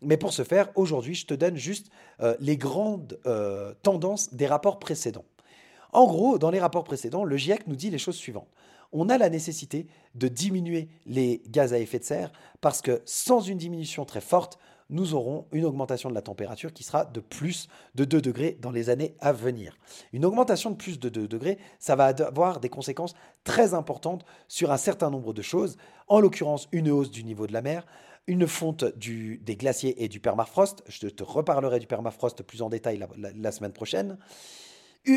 Mais 0.00 0.16
pour 0.16 0.32
ce 0.32 0.44
faire, 0.44 0.70
aujourd'hui, 0.76 1.14
je 1.14 1.26
te 1.26 1.34
donne 1.34 1.56
juste 1.56 1.90
les 2.40 2.56
grandes 2.56 3.18
tendances 3.82 4.34
des 4.34 4.46
rapports 4.46 4.78
précédents. 4.78 5.24
En 5.92 6.06
gros, 6.06 6.38
dans 6.38 6.50
les 6.50 6.60
rapports 6.60 6.84
précédents, 6.84 7.24
le 7.24 7.36
GIEC 7.36 7.66
nous 7.66 7.76
dit 7.76 7.90
les 7.90 7.98
choses 7.98 8.16
suivantes 8.16 8.48
on 8.92 9.08
a 9.08 9.18
la 9.18 9.28
nécessité 9.30 9.86
de 10.14 10.28
diminuer 10.28 10.88
les 11.06 11.42
gaz 11.48 11.72
à 11.72 11.78
effet 11.78 11.98
de 11.98 12.04
serre 12.04 12.32
parce 12.60 12.82
que 12.82 13.02
sans 13.04 13.40
une 13.40 13.58
diminution 13.58 14.04
très 14.04 14.20
forte, 14.20 14.58
nous 14.90 15.14
aurons 15.14 15.46
une 15.52 15.66
augmentation 15.66 16.08
de 16.08 16.14
la 16.14 16.22
température 16.22 16.72
qui 16.72 16.82
sera 16.82 17.04
de 17.04 17.20
plus 17.20 17.68
de 17.94 18.04
2 18.04 18.22
degrés 18.22 18.58
dans 18.60 18.70
les 18.70 18.88
années 18.88 19.14
à 19.20 19.32
venir. 19.32 19.76
Une 20.12 20.24
augmentation 20.24 20.70
de 20.70 20.76
plus 20.76 20.98
de 20.98 21.08
2 21.08 21.28
degrés, 21.28 21.58
ça 21.78 21.94
va 21.94 22.06
avoir 22.06 22.60
des 22.60 22.70
conséquences 22.70 23.14
très 23.44 23.74
importantes 23.74 24.24
sur 24.48 24.72
un 24.72 24.78
certain 24.78 25.10
nombre 25.10 25.34
de 25.34 25.42
choses, 25.42 25.76
en 26.06 26.20
l'occurrence 26.20 26.68
une 26.72 26.90
hausse 26.90 27.10
du 27.10 27.24
niveau 27.24 27.46
de 27.46 27.52
la 27.52 27.60
mer, 27.60 27.86
une 28.26 28.46
fonte 28.46 28.84
des 28.84 29.56
glaciers 29.56 30.02
et 30.02 30.08
du 30.08 30.20
permafrost, 30.20 30.82
je 30.86 31.08
te 31.08 31.22
reparlerai 31.22 31.80
du 31.80 31.86
permafrost 31.86 32.42
plus 32.42 32.62
en 32.62 32.68
détail 32.68 33.04
la 33.16 33.52
semaine 33.52 33.72
prochaine, 33.72 34.18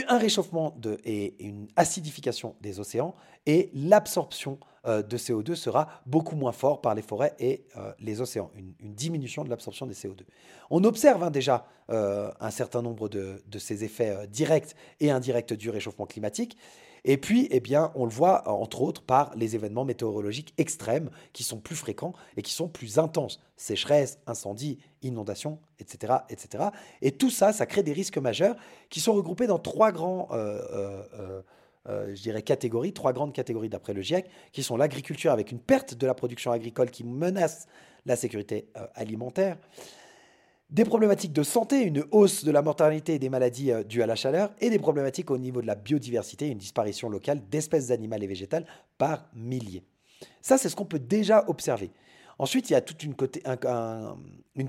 un 0.08 0.18
réchauffement 0.18 0.76
et 1.04 1.36
une 1.44 1.68
acidification 1.76 2.56
des 2.62 2.80
océans 2.80 3.16
et 3.46 3.70
l'absorption 3.74 4.60
euh, 4.88 5.04
de 5.04 5.18
CO2 5.18 5.56
sera 5.56 6.02
beaucoup 6.06 6.36
moins 6.36 6.52
fort 6.52 6.82
par 6.82 6.96
les 6.96 7.02
forêts 7.02 7.34
et 7.40 7.66
euh, 7.78 7.92
les 8.00 8.22
océans, 8.22 8.52
une, 8.56 8.74
diminution 8.94 9.44
de 9.44 9.50
l'absorption 9.50 9.86
des 9.86 9.94
CO2. 9.94 10.22
On 10.70 10.84
observe 10.84 11.24
hein, 11.24 11.32
déjà 11.32 11.66
euh, 11.90 12.32
un 12.40 12.52
certain 12.52 12.82
nombre 12.82 13.10
de 13.10 13.60
ces 13.60 13.84
effets 13.84 14.28
directs 14.28 14.76
et 15.00 15.12
indirects 15.12 15.54
du 15.54 15.70
réchauffement 15.70 16.06
climatique. 16.06 16.58
Et 17.04 17.18
puis, 17.18 17.48
eh 17.52 17.62
on 17.96 18.06
le 18.06 18.12
voit 18.12 18.48
entre 18.48 18.82
autres 18.82 19.02
par 19.02 19.32
les 19.36 19.56
événements 19.56 19.86
météorologiques 19.86 20.54
extrêmes 20.58 21.10
qui 21.34 21.44
sont 21.44 21.60
plus 21.60 21.76
fréquents 21.76 22.14
et 22.38 22.42
qui 22.42 22.54
sont 22.54 22.68
plus 22.68 23.00
intenses. 23.00 23.40
Sécheresse, 23.58 24.20
incendies, 24.28 24.78
inondations, 25.02 25.60
etc., 25.80 26.14
etc. 26.30 26.66
Et 27.02 27.12
tout 27.12 27.32
ça, 27.32 27.54
ça 27.54 27.66
crée 27.66 27.84
des 27.84 27.94
risques 27.94 28.20
majeurs 28.20 28.56
qui 28.90 29.00
sont 29.00 29.14
regroupés 29.14 29.48
dans 29.48 29.60
trois 29.60 29.92
grands... 29.92 30.28
Euh, 30.32 30.62
euh, 30.74 31.42
euh, 31.90 32.14
je 32.14 32.30
catégories, 32.42 32.94
trois 32.94 33.12
grandes 33.12 33.34
catégories 33.34 33.70
d'après 33.70 33.94
le 33.94 34.04
GIEC, 34.04 34.30
qui 34.52 34.62
sont 34.62 34.78
l'agriculture 34.78 35.32
avec 35.32 35.52
une 35.52 35.60
perte 35.60 35.96
de 35.96 36.06
la 36.06 36.14
production 36.14 36.52
agricole 36.52 36.92
qui 36.92 37.04
menace 37.04 37.66
la 38.06 38.16
sécurité 38.16 38.68
alimentaire, 38.94 39.58
des 40.72 40.86
problématiques 40.86 41.34
de 41.34 41.44
santé, 41.44 41.82
une 41.82 42.06
hausse 42.12 42.46
de 42.46 42.52
la 42.52 42.62
mortalité 42.62 43.16
et 43.16 43.20
des 43.20 43.30
maladies 43.30 43.72
euh, 43.72 43.84
dues 43.84 44.02
à 44.02 44.06
la 44.06 44.16
chaleur, 44.16 44.52
et 44.62 44.70
des 44.70 44.80
problématiques 44.80 45.30
au 45.30 45.38
niveau 45.38 45.62
de 45.62 45.68
la 45.68 45.76
biodiversité, 45.76 46.48
une 46.48 46.58
disparition 46.58 47.10
locale 47.10 47.42
d'espèces 47.50 47.92
animales 47.92 48.24
et 48.24 48.28
végétales 48.28 48.66
par 48.98 49.26
milliers. 49.36 49.84
Ça, 50.42 50.58
c'est 50.58 50.70
ce 50.70 50.76
qu'on 50.76 50.86
peut 50.86 51.00
déjà 51.00 51.44
observer. 51.48 51.92
Ensuite, 52.40 52.70
il 52.70 52.74
y 52.74 52.76
a 52.76 52.82
toute 52.82 53.04
une, 53.04 53.14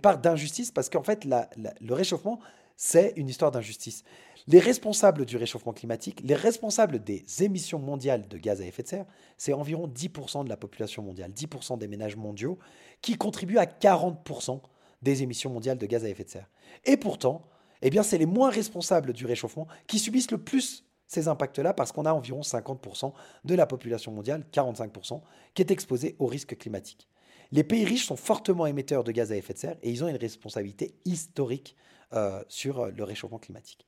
part 0.00 0.18
d'injustice 0.18 0.70
parce 0.72 0.90
qu'en 0.90 1.02
fait, 1.02 1.24
le 1.24 1.94
réchauffement, 1.94 2.40
c'est 2.76 3.14
une 3.16 3.28
histoire 3.28 3.50
d'injustice. 3.50 4.02
Les 4.48 4.58
responsables 4.58 5.24
du 5.24 5.36
réchauffement 5.36 5.72
climatique, 5.72 6.20
les 6.24 6.34
responsables 6.34 7.02
des 7.02 7.24
émissions 7.40 7.78
mondiales 7.78 8.26
de 8.28 8.36
gaz 8.38 8.60
à 8.60 8.66
effet 8.66 8.82
de 8.82 8.88
serre, 8.88 9.06
c'est 9.38 9.52
environ 9.52 9.86
10% 9.86 10.44
de 10.44 10.48
la 10.48 10.56
population 10.56 11.02
mondiale, 11.02 11.30
10% 11.30 11.78
des 11.78 11.86
ménages 11.86 12.16
mondiaux, 12.16 12.58
qui 13.00 13.16
contribuent 13.16 13.58
à 13.58 13.66
40% 13.66 14.60
des 15.02 15.22
émissions 15.22 15.50
mondiales 15.50 15.78
de 15.78 15.86
gaz 15.86 16.04
à 16.04 16.08
effet 16.08 16.24
de 16.24 16.30
serre. 16.30 16.48
Et 16.84 16.96
pourtant, 16.96 17.48
eh 17.82 18.02
c'est 18.02 18.18
les 18.18 18.26
moins 18.26 18.50
responsables 18.50 19.12
du 19.12 19.26
réchauffement 19.26 19.66
qui 19.86 19.98
subissent 19.98 20.30
le 20.30 20.38
plus 20.38 20.84
ces 21.06 21.28
impacts-là 21.28 21.74
parce 21.74 21.92
qu'on 21.92 22.06
a 22.06 22.12
environ 22.12 22.40
50% 22.40 23.12
de 23.44 23.54
la 23.54 23.66
population 23.66 24.12
mondiale, 24.12 24.44
45%, 24.52 25.20
qui 25.52 25.62
est 25.62 25.70
exposée 25.70 26.16
au 26.18 26.26
risque 26.26 26.56
climatique. 26.56 27.06
Les 27.50 27.64
pays 27.64 27.84
riches 27.84 28.06
sont 28.06 28.16
fortement 28.16 28.66
émetteurs 28.66 29.04
de 29.04 29.12
gaz 29.12 29.30
à 29.30 29.36
effet 29.36 29.52
de 29.52 29.58
serre 29.58 29.76
et 29.82 29.90
ils 29.90 30.02
ont 30.02 30.08
une 30.08 30.16
responsabilité 30.16 30.94
historique 31.04 31.76
euh, 32.14 32.42
sur 32.48 32.86
le 32.86 33.04
réchauffement 33.04 33.38
climatique. 33.38 33.86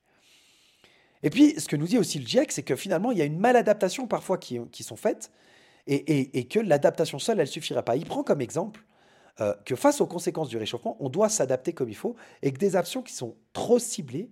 Et 1.23 1.31
puis, 1.31 1.59
ce 1.59 1.67
que 1.67 1.75
nous 1.75 1.87
dit 1.87 1.97
aussi 1.97 2.19
le 2.19 2.27
GIEC, 2.27 2.51
c'est 2.51 2.61
que 2.61 2.75
finalement, 2.75 3.11
il 3.11 3.17
y 3.17 3.21
a 3.21 3.25
une 3.25 3.39
maladaptation 3.39 4.05
parfois 4.05 4.37
qui, 4.37 4.83
sont 4.83 4.95
faites 4.95 5.31
et, 5.87 6.37
et 6.37 6.47
que 6.47 6.59
l'adaptation 6.59 7.17
seule, 7.17 7.39
elle 7.39 7.47
ne 7.47 7.51
suffirait 7.51 7.81
pas. 7.81 7.95
Il 7.95 8.05
prend 8.05 8.21
comme 8.21 8.41
exemple 8.41 8.85
euh, 9.41 9.53
que 9.65 9.75
face 9.75 9.99
aux 9.99 10.07
conséquences 10.07 10.47
du 10.47 10.57
réchauffement, 10.57 10.95
on 10.99 11.09
doit 11.09 11.29
s'adapter 11.29 11.73
comme 11.73 11.89
il 11.89 11.95
faut 11.95 12.15
et 12.41 12.53
que 12.53 12.57
des 12.57 12.75
actions 12.75 13.01
qui 13.01 13.13
sont 13.13 13.35
trop 13.53 13.79
ciblées 13.79 14.31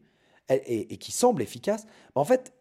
et, 0.50 0.98
qui 0.98 1.12
semblent 1.12 1.42
efficaces, 1.42 1.86
bah, 2.16 2.22
en 2.22 2.26
fait, 2.26 2.54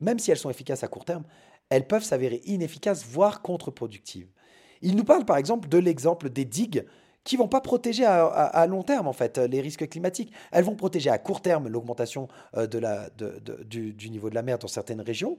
même 0.00 0.18
si 0.18 0.30
elles 0.30 0.38
sont 0.38 0.50
efficaces 0.50 0.84
à 0.84 0.88
court 0.88 1.04
terme, 1.04 1.24
elles 1.68 1.86
peuvent 1.86 2.04
s'avérer 2.04 2.40
inefficaces, 2.44 3.04
voire 3.04 3.42
contre-productives. 3.42 4.28
Il 4.82 4.96
nous 4.96 5.04
parle 5.04 5.24
par 5.24 5.36
exemple 5.36 5.68
de 5.68 5.78
l'exemple 5.78 6.30
des 6.30 6.44
digues 6.44 6.84
qui 7.22 7.36
vont 7.36 7.48
pas 7.48 7.60
protéger 7.60 8.04
à, 8.04 8.66
long 8.66 8.82
terme 8.82 9.08
en 9.08 9.14
fait 9.14 9.38
les 9.38 9.60
risques 9.60 9.88
climatiques. 9.88 10.32
Elles 10.52 10.64
vont 10.64 10.76
protéger 10.76 11.10
à 11.10 11.18
court 11.18 11.40
terme 11.40 11.68
l'augmentation 11.68 12.28
euh, 12.56 12.66
du, 13.64 13.94
du, 13.94 14.10
niveau 14.10 14.28
de 14.28 14.34
la 14.34 14.42
mer 14.42 14.58
dans 14.58 14.68
certaines 14.68 15.00
régions, 15.00 15.38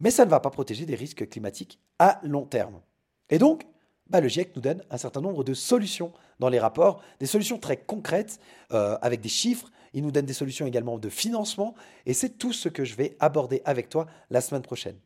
mais 0.00 0.10
ça 0.10 0.24
ne 0.24 0.30
va 0.30 0.40
pas 0.40 0.50
protéger 0.50 0.86
des 0.86 0.94
risques 0.94 1.28
climatiques 1.28 1.80
à 1.98 2.18
long 2.22 2.46
terme. 2.46 2.80
Et 3.28 3.38
donc, 3.38 3.66
bah, 4.08 4.20
le 4.20 4.28
GIEC 4.28 4.54
nous 4.54 4.62
donne 4.62 4.82
un 4.90 4.98
certain 4.98 5.20
nombre 5.20 5.42
de 5.44 5.54
solutions 5.54 6.12
dans 6.38 6.48
les 6.48 6.58
rapports, 6.58 7.02
des 7.18 7.26
solutions 7.26 7.58
très 7.58 7.76
concrètes, 7.76 8.38
euh, 8.72 8.96
avec 9.02 9.20
des 9.20 9.28
chiffres. 9.28 9.70
Il 9.94 10.02
nous 10.02 10.12
donne 10.12 10.26
des 10.26 10.32
solutions 10.32 10.66
également 10.66 10.98
de 10.98 11.08
financement. 11.08 11.74
Et 12.04 12.12
c'est 12.12 12.38
tout 12.38 12.52
ce 12.52 12.68
que 12.68 12.84
je 12.84 12.94
vais 12.94 13.16
aborder 13.18 13.62
avec 13.64 13.88
toi 13.88 14.06
la 14.30 14.40
semaine 14.40 14.62
prochaine. 14.62 14.96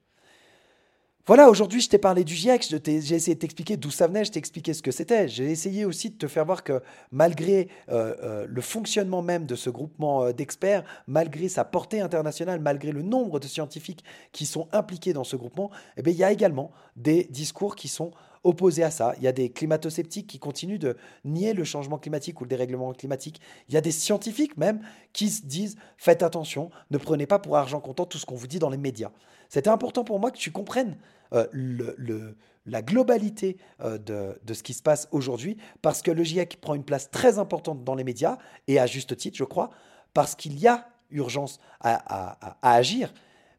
Voilà, 1.27 1.49
aujourd'hui, 1.49 1.81
je 1.81 1.89
t'ai 1.89 1.99
parlé 1.99 2.25
du 2.25 2.35
GIEC, 2.35 2.75
j'ai 2.85 3.15
essayé 3.15 3.35
de 3.35 3.39
t'expliquer 3.39 3.77
d'où 3.77 3.91
ça 3.91 4.09
venait, 4.09 4.25
je 4.25 4.33
t'ai 4.33 4.39
expliqué 4.39 4.75
ce 4.75 4.83
que 4.83 4.91
c'était. 4.91 5.29
J'ai 5.29 5.51
essayé 5.51 5.85
aussi 5.85 6.11
de 6.11 6.17
te 6.17 6.27
faire 6.27 6.45
voir 6.45 6.65
que 6.65 6.83
malgré 7.13 7.69
euh, 7.91 8.17
euh, 8.23 8.47
le 8.49 8.61
fonctionnement 8.63 9.23
même 9.23 9.47
de 9.47 9.55
ce 9.55 9.71
groupement 9.71 10.33
d'experts, 10.33 10.83
malgré 11.07 11.49
sa 11.49 11.65
portée 11.65 12.01
internationale, 12.01 12.59
malgré 12.59 12.91
le 12.91 13.03
nombre 13.03 13.39
de 13.39 13.47
scientifiques 13.47 14.03
qui 14.33 14.45
sont 14.45 14.67
impliqués 14.73 15.13
dans 15.13 15.23
ce 15.23 15.37
groupement, 15.37 15.71
eh 15.99 16.03
il 16.05 16.17
y 16.17 16.25
a 16.25 16.33
également 16.33 16.73
des 16.97 17.25
discours 17.31 17.77
qui 17.77 17.87
sont 17.87 18.13
opposés 18.45 18.83
à 18.83 18.91
ça. 18.91 19.15
Il 19.19 19.23
y 19.23 19.29
a 19.29 19.33
des 19.33 19.51
climato-sceptiques 19.51 20.27
qui 20.27 20.39
continuent 20.39 20.79
de 20.79 20.97
nier 21.25 21.53
le 21.53 21.65
changement 21.65 21.99
climatique 21.99 22.41
ou 22.41 22.45
le 22.45 22.49
dérèglement 22.49 22.93
climatique. 22.93 23.41
Il 23.69 23.75
y 23.75 23.77
a 23.77 23.81
des 23.81 23.91
scientifiques 23.91 24.57
même 24.57 24.81
qui 25.13 25.29
se 25.29 25.45
disent 25.45 25.77
faites 25.97 26.23
attention, 26.23 26.71
ne 26.91 26.99
prenez 26.99 27.27
pas 27.27 27.39
pour 27.39 27.57
argent 27.57 27.81
comptant 27.81 28.07
tout 28.07 28.19
ce 28.19 28.27
qu'on 28.27 28.35
vous 28.35 28.47
dit 28.47 28.59
dans 28.59 28.71
les 28.71 28.79
médias. 28.79 29.11
C'était 29.49 29.71
important 29.71 30.05
pour 30.05 30.21
moi 30.21 30.31
que 30.31 30.39
tu 30.39 30.53
comprennes 30.53 30.97
euh, 31.33 31.47
la 32.67 32.83
globalité 32.83 33.57
euh, 33.81 33.99
de, 33.99 34.39
de, 34.45 34.55
ce 34.55 34.63
qui 34.63 34.75
se 34.75 34.83
passe 34.83 35.09
aujourd'hui 35.13 35.57
parce 35.83 36.03
que 36.03 36.11
le 36.11 36.23
GIEC 36.23 36.61
prend 36.61 36.75
une 36.75 36.85
place 36.85 37.11
très 37.11 37.39
importante 37.39 37.85
dans 37.85 37.95
les 37.95 38.05
médias 38.05 38.39
et 38.69 38.79
à 38.79 38.87
juste 38.87 39.17
titre, 39.17 39.37
je 39.37 39.45
crois, 39.45 39.71
parce 40.15 40.35
qu'il 40.35 40.59
y 40.59 40.67
a 40.67 40.89
urgence 41.11 41.61
à, 41.81 41.95
à, 41.95 42.59
à 42.63 42.75
agir 42.75 43.13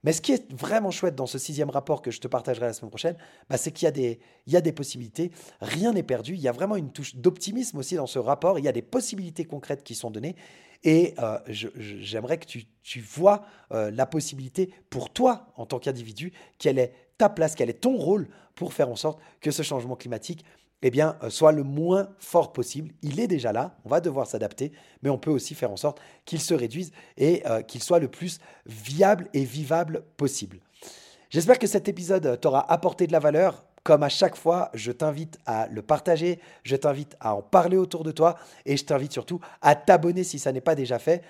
mais 0.03 0.13
ce 0.13 0.21
qui 0.21 0.31
est 0.31 0.51
vraiment 0.51 0.91
chouette 0.91 1.15
dans 1.15 1.27
ce 1.27 1.37
sixième 1.37 1.69
rapport 1.69 2.01
que 2.01 2.09
je 2.09 2.19
te 2.19 2.27
partagerai 2.27 2.65
la 2.65 2.73
semaine 2.73 2.89
prochaine, 2.89 3.15
bah, 3.49 3.57
c'est 3.57 3.71
qu'il 3.71 3.85
y, 3.85 3.87
a 3.87 3.91
des, 3.91 4.19
il 4.47 4.53
y 4.53 4.57
a 4.57 4.61
des 4.61 4.71
possibilités. 4.71 5.31
Rien 5.61 5.93
n'est 5.93 6.03
perdu. 6.03 6.33
Il 6.33 6.41
y 6.41 6.47
a 6.47 6.51
vraiment 6.51 6.75
une 6.75 6.91
touche 6.91 7.15
d'optimisme 7.15 7.77
aussi 7.77 7.95
dans 7.95 8.07
ce 8.07 8.17
rapport. 8.17 8.57
Il 8.57 8.65
y 8.65 8.67
a 8.67 8.71
des 8.71 8.81
possibilités 8.81 9.45
concrètes 9.45 9.83
qui 9.83 9.93
sont 9.93 10.09
données. 10.09 10.35
Et 10.83 11.13
euh, 11.19 11.37
j'aimerais 11.47 12.39
que 12.39 12.45
tu, 12.45 12.65
tu 12.81 13.01
vois 13.01 13.45
euh, 13.71 13.91
la 13.91 14.07
possibilité 14.07 14.73
pour 14.89 15.11
toi, 15.11 15.53
en 15.55 15.67
tant 15.67 15.77
qu'individu, 15.77 16.33
quelle 16.57 16.79
est 16.79 16.93
ta 17.19 17.29
place, 17.29 17.53
quel 17.53 17.69
est 17.69 17.81
ton 17.81 17.95
rôle 17.95 18.27
pour 18.55 18.73
faire 18.73 18.89
en 18.89 18.95
sorte 18.95 19.19
que 19.39 19.51
ce 19.51 19.61
changement 19.61 19.95
climatique 19.95 20.43
eh 20.83 20.91
euh, 21.01 21.29
soit 21.29 21.51
le 21.51 21.63
moins 21.63 22.09
fort 22.19 22.53
possible. 22.53 22.91
Il 23.01 23.19
est 23.19 23.27
déjà 23.27 23.51
là, 23.51 23.75
on 23.85 23.89
va 23.89 24.01
devoir 24.01 24.27
s'adapter, 24.27 24.71
mais 25.03 25.09
on 25.09 25.17
peut 25.17 25.31
aussi 25.31 25.53
faire 25.53 25.71
en 25.71 25.77
sorte 25.77 25.99
qu'il 26.25 26.41
se 26.41 26.53
réduise 26.53 26.91
et 27.17 27.43
euh, 27.47 27.61
qu'il 27.61 27.83
soit 27.83 27.99
le 27.99 28.07
plus 28.07 28.39
viable 28.65 29.27
et 29.33 29.43
vivable 29.43 30.03
possible. 30.17 30.59
J'espère 31.29 31.59
que 31.59 31.67
cet 31.67 31.87
épisode 31.87 32.39
t'aura 32.41 32.71
apporté 32.71 33.07
de 33.07 33.11
la 33.11 33.19
valeur. 33.19 33.63
Comme 33.83 34.03
à 34.03 34.09
chaque 34.09 34.35
fois, 34.35 34.69
je 34.75 34.91
t'invite 34.91 35.39
à 35.47 35.67
le 35.67 35.81
partager, 35.81 36.39
je 36.61 36.75
t'invite 36.75 37.15
à 37.19 37.33
en 37.33 37.41
parler 37.41 37.77
autour 37.77 38.03
de 38.03 38.11
toi 38.11 38.37
et 38.65 38.77
je 38.77 38.85
t'invite 38.85 39.11
surtout 39.11 39.39
à 39.61 39.73
t'abonner 39.73 40.23
si 40.23 40.37
ça 40.37 40.51
n'est 40.51 40.61
pas 40.61 40.75
déjà 40.75 40.99
fait 40.99 41.23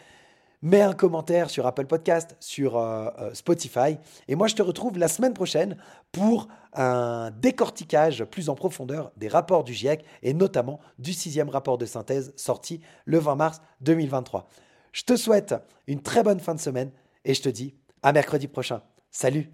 mets 0.62 0.82
un 0.82 0.94
commentaire 0.94 1.50
sur 1.50 1.66
Apple 1.66 1.86
Podcast, 1.86 2.36
sur 2.40 2.78
euh, 2.78 3.10
euh, 3.20 3.34
Spotify. 3.34 3.98
Et 4.28 4.36
moi, 4.36 4.48
je 4.48 4.56
te 4.56 4.62
retrouve 4.62 4.98
la 4.98 5.08
semaine 5.08 5.34
prochaine 5.34 5.78
pour 6.12 6.48
un 6.74 7.32
décortiquage 7.32 8.24
plus 8.26 8.50
en 8.50 8.56
profondeur 8.56 9.12
des 9.18 9.28
rapports 9.28 9.64
du 9.64 9.74
GIEC 9.74 10.06
et 10.24 10.34
notamment 10.34 10.80
du 11.00 11.14
sixième 11.14 11.50
rapport 11.50 11.78
de 11.78 11.86
synthèse 11.86 12.34
sorti 12.36 12.82
le 13.06 13.18
20 13.18 13.36
mars 13.36 13.62
2023. 13.82 14.48
Je 14.94 15.04
te 15.04 15.16
souhaite 15.16 15.56
une 15.88 16.02
très 16.02 16.24
bonne 16.24 16.40
fin 16.40 16.56
de 16.56 16.60
semaine 16.60 16.92
et 17.26 17.34
je 17.34 17.42
te 17.42 17.50
dis 17.50 17.76
à 18.04 18.14
mercredi 18.14 18.48
prochain. 18.48 18.82
Salut 19.10 19.52